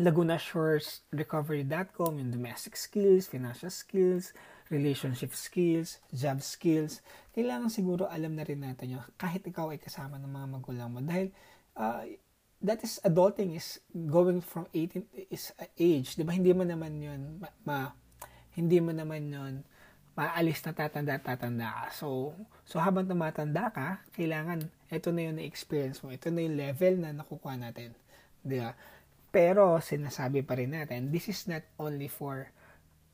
Laguna 0.00 0.40
Shores 0.40 1.04
Recovery.com, 1.12 2.18
yung 2.18 2.32
domestic 2.32 2.74
skills, 2.74 3.28
financial 3.28 3.68
skills, 3.68 4.32
relationship 4.70 5.34
skills, 5.34 5.98
job 6.14 6.40
skills. 6.40 7.02
Kailangan 7.34 7.68
siguro 7.68 8.06
alam 8.06 8.38
na 8.38 8.46
rin 8.46 8.62
natin 8.62 8.96
yun 8.96 9.02
kahit 9.18 9.42
ikaw 9.42 9.74
ay 9.74 9.82
kasama 9.82 10.16
ng 10.16 10.30
mga 10.30 10.46
magulang 10.46 10.88
mo. 10.94 11.02
Dahil 11.02 11.34
uh, 11.74 12.06
that 12.62 12.80
is 12.86 13.02
adulting 13.02 13.58
is 13.58 13.82
going 13.92 14.38
from 14.40 14.70
18 14.72 15.04
is 15.28 15.50
age, 15.74 16.14
'di 16.14 16.22
ba? 16.22 16.32
Hindi 16.32 16.54
mo 16.54 16.62
naman 16.62 17.02
'yun 17.02 17.42
ma, 17.42 17.48
ma 17.66 17.78
hindi 18.54 18.78
mo 18.78 18.94
naman 18.94 19.26
'yun 19.26 19.54
maalis 20.14 20.62
na 20.62 20.72
tatanda 20.72 21.18
tatanda 21.18 21.68
ka. 21.74 21.84
So 21.90 22.32
so 22.62 22.78
habang 22.78 23.10
tumatanda 23.10 23.74
ka, 23.74 24.06
kailangan 24.14 24.70
ito 24.86 25.10
na 25.10 25.20
'yung 25.26 25.36
na-experience 25.42 25.98
mo. 26.06 26.14
Ito 26.14 26.30
na 26.30 26.46
'yung 26.46 26.56
level 26.56 26.94
na 27.02 27.10
nakukuha 27.10 27.58
natin. 27.58 27.90
'Di 28.46 28.62
ba? 28.62 28.72
Pero 29.30 29.78
sinasabi 29.78 30.42
pa 30.42 30.58
rin 30.58 30.74
natin, 30.74 31.14
this 31.14 31.30
is 31.30 31.46
not 31.46 31.62
only 31.78 32.10
for 32.10 32.50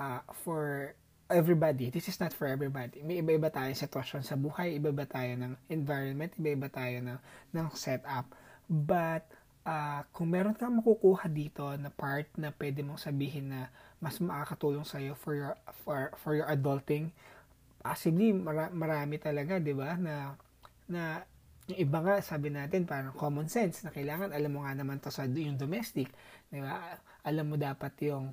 uh, 0.00 0.24
for 0.44 0.92
everybody. 1.26 1.90
This 1.90 2.06
is 2.06 2.18
not 2.22 2.30
for 2.30 2.46
everybody. 2.46 3.02
May 3.02 3.18
iba-iba 3.18 3.50
tayong 3.50 3.78
sitwasyon 3.78 4.22
sa 4.22 4.38
buhay, 4.38 4.78
iba-iba 4.78 5.06
tayo 5.06 5.34
ng 5.34 5.58
environment, 5.70 6.30
iba-iba 6.38 6.70
tayo 6.70 7.02
ng, 7.02 7.18
ng 7.50 7.66
setup. 7.74 8.30
But, 8.70 9.26
uh, 9.66 10.06
kung 10.14 10.30
meron 10.30 10.54
kang 10.54 10.78
makukuha 10.78 11.26
dito 11.26 11.66
na 11.74 11.90
part 11.90 12.30
na 12.38 12.54
pwede 12.54 12.86
mong 12.86 13.02
sabihin 13.02 13.50
na 13.50 13.60
mas 13.98 14.22
makakatulong 14.22 14.86
sa 14.86 15.02
iyo 15.02 15.18
for 15.18 15.34
your 15.34 15.54
for 15.82 16.12
for 16.20 16.36
your 16.36 16.46
adulting 16.46 17.10
possibly 17.82 18.30
mara, 18.30 18.70
marami 18.70 19.16
talaga 19.18 19.58
'di 19.58 19.74
ba 19.74 19.96
na 19.98 20.36
na 20.86 21.24
yung 21.66 21.80
iba 21.82 21.98
nga 21.98 22.22
sabi 22.22 22.52
natin 22.54 22.86
parang 22.86 23.16
common 23.16 23.50
sense 23.50 23.82
na 23.82 23.90
kailangan 23.90 24.30
alam 24.30 24.52
mo 24.54 24.62
nga 24.62 24.76
naman 24.76 25.02
to 25.02 25.10
sa 25.10 25.26
yung 25.26 25.58
domestic 25.58 26.12
'di 26.52 26.62
ba 26.62 27.00
alam 27.26 27.46
mo 27.50 27.58
dapat 27.58 27.94
yung 28.06 28.30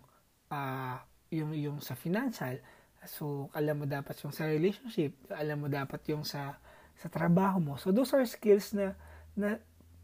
uh, 0.54 0.98
yung 1.34 1.56
yung 1.58 1.78
sa 1.82 1.98
financial 1.98 2.62
so 3.06 3.52
alam 3.54 3.84
mo 3.84 3.86
dapat 3.86 4.16
yung 4.24 4.32
sa 4.32 4.48
relationship 4.48 5.14
alam 5.32 5.64
mo 5.64 5.68
dapat 5.68 6.00
yung 6.10 6.24
sa 6.24 6.56
sa 6.94 7.08
trabaho 7.10 7.60
mo 7.60 7.74
so 7.76 7.92
those 7.92 8.14
are 8.16 8.24
skills 8.24 8.72
na 8.72 8.96
na 9.34 9.58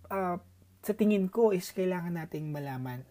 uh, 0.09 0.37
sa 0.83 0.93
tingin 0.95 1.27
ko 1.27 1.51
is 1.51 1.69
kailangan 1.75 2.15
nating 2.15 2.51
malaman. 2.51 3.03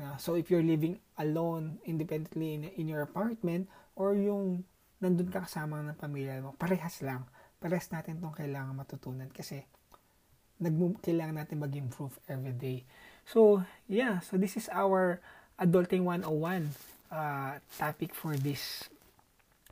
Uh, 0.00 0.16
so 0.16 0.34
if 0.34 0.48
you're 0.48 0.64
living 0.64 0.98
alone, 1.20 1.78
independently 1.84 2.56
in, 2.56 2.62
in 2.74 2.86
your 2.88 3.04
apartment, 3.04 3.68
or 3.94 4.16
yung 4.16 4.64
nandun 5.04 5.28
ka 5.28 5.44
kasama 5.44 5.84
ng 5.84 5.98
pamilya 5.98 6.40
mo, 6.40 6.56
parehas 6.56 7.04
lang. 7.04 7.28
Parehas 7.60 7.92
natin 7.92 8.18
itong 8.18 8.34
kailangan 8.34 8.74
matutunan 8.74 9.28
kasi 9.28 9.62
nag 10.62 10.74
kailangan 11.04 11.42
natin 11.44 11.60
mag-improve 11.60 12.16
every 12.30 12.54
day. 12.56 12.86
So, 13.28 13.62
yeah. 13.86 14.24
So, 14.24 14.40
this 14.40 14.56
is 14.56 14.72
our 14.72 15.20
Adulting 15.60 16.02
101 16.08 16.74
uh, 17.12 17.60
topic 17.76 18.16
for 18.16 18.34
this 18.34 18.88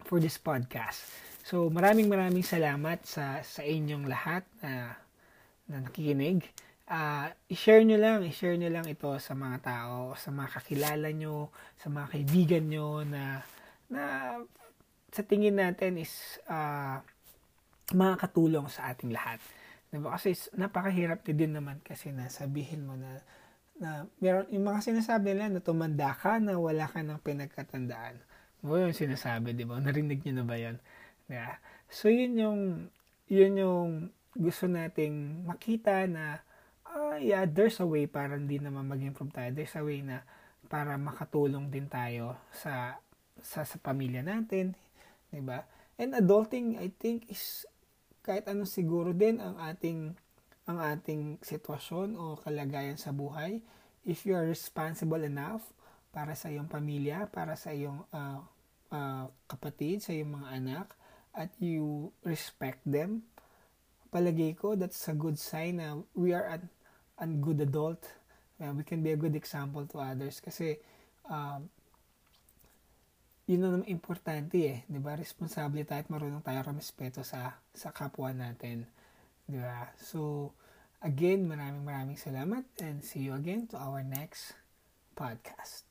for 0.04 0.22
this 0.22 0.40
podcast. 0.40 1.04
So, 1.44 1.72
maraming 1.72 2.06
maraming 2.06 2.44
salamat 2.46 3.02
sa 3.04 3.40
sa 3.42 3.64
inyong 3.64 4.04
lahat 4.06 4.44
na 4.60 4.72
uh, 4.72 5.08
na 5.70 5.86
nakikinig, 5.86 6.50
uh, 6.90 7.30
i-share 7.46 7.86
nyo 7.86 7.96
lang, 7.96 8.26
i-share 8.26 8.58
nyo 8.58 8.68
lang 8.68 8.86
ito 8.90 9.08
sa 9.22 9.38
mga 9.38 9.58
tao, 9.62 10.18
sa 10.18 10.34
mga 10.34 10.48
kakilala 10.58 11.08
nyo, 11.14 11.54
sa 11.78 11.86
mga 11.88 12.06
kaibigan 12.10 12.64
nyo 12.66 13.06
na, 13.06 13.46
na 13.86 14.02
sa 15.14 15.22
tingin 15.22 15.54
natin 15.54 16.02
is 16.02 16.42
uh, 16.50 16.98
makakatulong 17.94 18.66
sa 18.66 18.90
ating 18.90 19.14
lahat. 19.14 19.38
Diba? 19.90 20.14
Kasi 20.14 20.34
napakahirap 20.54 21.22
din 21.26 21.54
naman 21.54 21.82
kasi 21.82 22.10
na 22.10 22.30
sabihin 22.30 22.86
mo 22.86 22.94
na 22.98 23.22
na 23.80 24.04
meron 24.20 24.44
yung 24.52 24.68
mga 24.68 24.92
sinasabi 24.92 25.32
nila 25.32 25.48
na 25.48 25.64
tumanda 25.64 26.12
ka 26.12 26.36
na 26.36 26.60
wala 26.60 26.84
ka 26.84 27.00
ng 27.00 27.16
pinagkatandaan. 27.24 28.20
Mo 28.60 28.76
yung 28.76 28.92
sinasabi, 28.92 29.56
di 29.56 29.64
ba? 29.64 29.80
Narinig 29.84 30.20
niyo 30.24 30.40
na 30.40 30.46
ba 30.46 30.56
'yon? 30.56 30.76
Yeah. 31.30 31.56
So 31.88 32.12
yun 32.12 32.36
yung 32.36 32.60
yun 33.30 33.54
yung 33.56 33.90
gusto 34.36 34.66
nating 34.66 35.46
makita 35.46 36.06
na 36.10 36.42
uh, 36.90 37.16
yeah, 37.18 37.46
there's 37.46 37.78
a 37.80 37.86
way 37.86 38.06
para 38.06 38.36
hindi 38.36 38.58
naman 38.58 38.90
mag-improve 38.90 39.32
tayo. 39.32 39.50
There's 39.54 39.74
a 39.78 39.82
way 39.82 40.02
na 40.02 40.22
para 40.70 40.94
makatulong 40.98 41.70
din 41.70 41.90
tayo 41.90 42.38
sa 42.54 42.98
sa, 43.40 43.64
sa 43.64 43.76
pamilya 43.80 44.20
natin, 44.20 44.76
'di 45.32 45.42
ba? 45.42 45.64
And 45.96 46.12
adulting 46.16 46.76
I 46.76 46.92
think 47.00 47.28
is 47.32 47.64
kahit 48.20 48.44
ano 48.46 48.68
siguro 48.68 49.16
din 49.16 49.40
ang 49.40 49.56
ating 49.56 50.12
ang 50.68 50.78
ating 50.78 51.40
sitwasyon 51.40 52.14
o 52.14 52.36
kalagayan 52.38 53.00
sa 53.00 53.10
buhay 53.10 53.58
if 54.04 54.22
you 54.28 54.36
are 54.36 54.46
responsible 54.46 55.20
enough 55.24 55.64
para 56.10 56.34
sa 56.34 56.50
iyong 56.50 56.66
pamilya, 56.66 57.30
para 57.30 57.54
sa 57.54 57.70
iyong 57.70 58.02
uh, 58.10 58.42
uh, 58.90 59.24
kapatid, 59.46 60.02
sa 60.02 60.10
iyong 60.10 60.42
mga 60.42 60.48
anak, 60.58 60.86
at 61.34 61.50
you 61.62 62.10
respect 62.26 62.82
them, 62.82 63.22
palagay 64.10 64.58
ko 64.58 64.74
that's 64.74 65.06
a 65.06 65.14
good 65.14 65.38
sign 65.38 65.78
na 65.78 66.02
we 66.18 66.34
are 66.34 66.46
an, 66.50 66.66
an 67.22 67.38
good 67.38 67.62
adult. 67.62 68.02
Uh, 68.58 68.74
we 68.74 68.82
can 68.82 69.00
be 69.00 69.14
a 69.14 69.16
good 69.16 69.38
example 69.38 69.86
to 69.86 70.02
others 70.02 70.42
kasi 70.42 70.76
um, 71.30 71.70
yun 73.50 73.66
ang 73.66 73.86
importante 73.90 74.58
eh, 74.62 74.78
ba? 75.02 75.18
Responsable 75.18 75.82
tayo 75.82 76.06
at 76.06 76.10
marunong 76.10 76.42
tayo 76.42 76.62
rumespeto 76.62 77.26
sa 77.26 77.58
sa 77.74 77.90
kapwa 77.90 78.30
natin, 78.30 78.86
ba? 79.50 79.90
So 79.98 80.50
again, 81.02 81.50
maraming 81.50 81.82
maraming 81.82 82.18
salamat 82.20 82.62
and 82.78 83.02
see 83.02 83.26
you 83.26 83.34
again 83.34 83.66
to 83.74 83.76
our 83.80 84.06
next 84.06 84.54
podcast. 85.18 85.89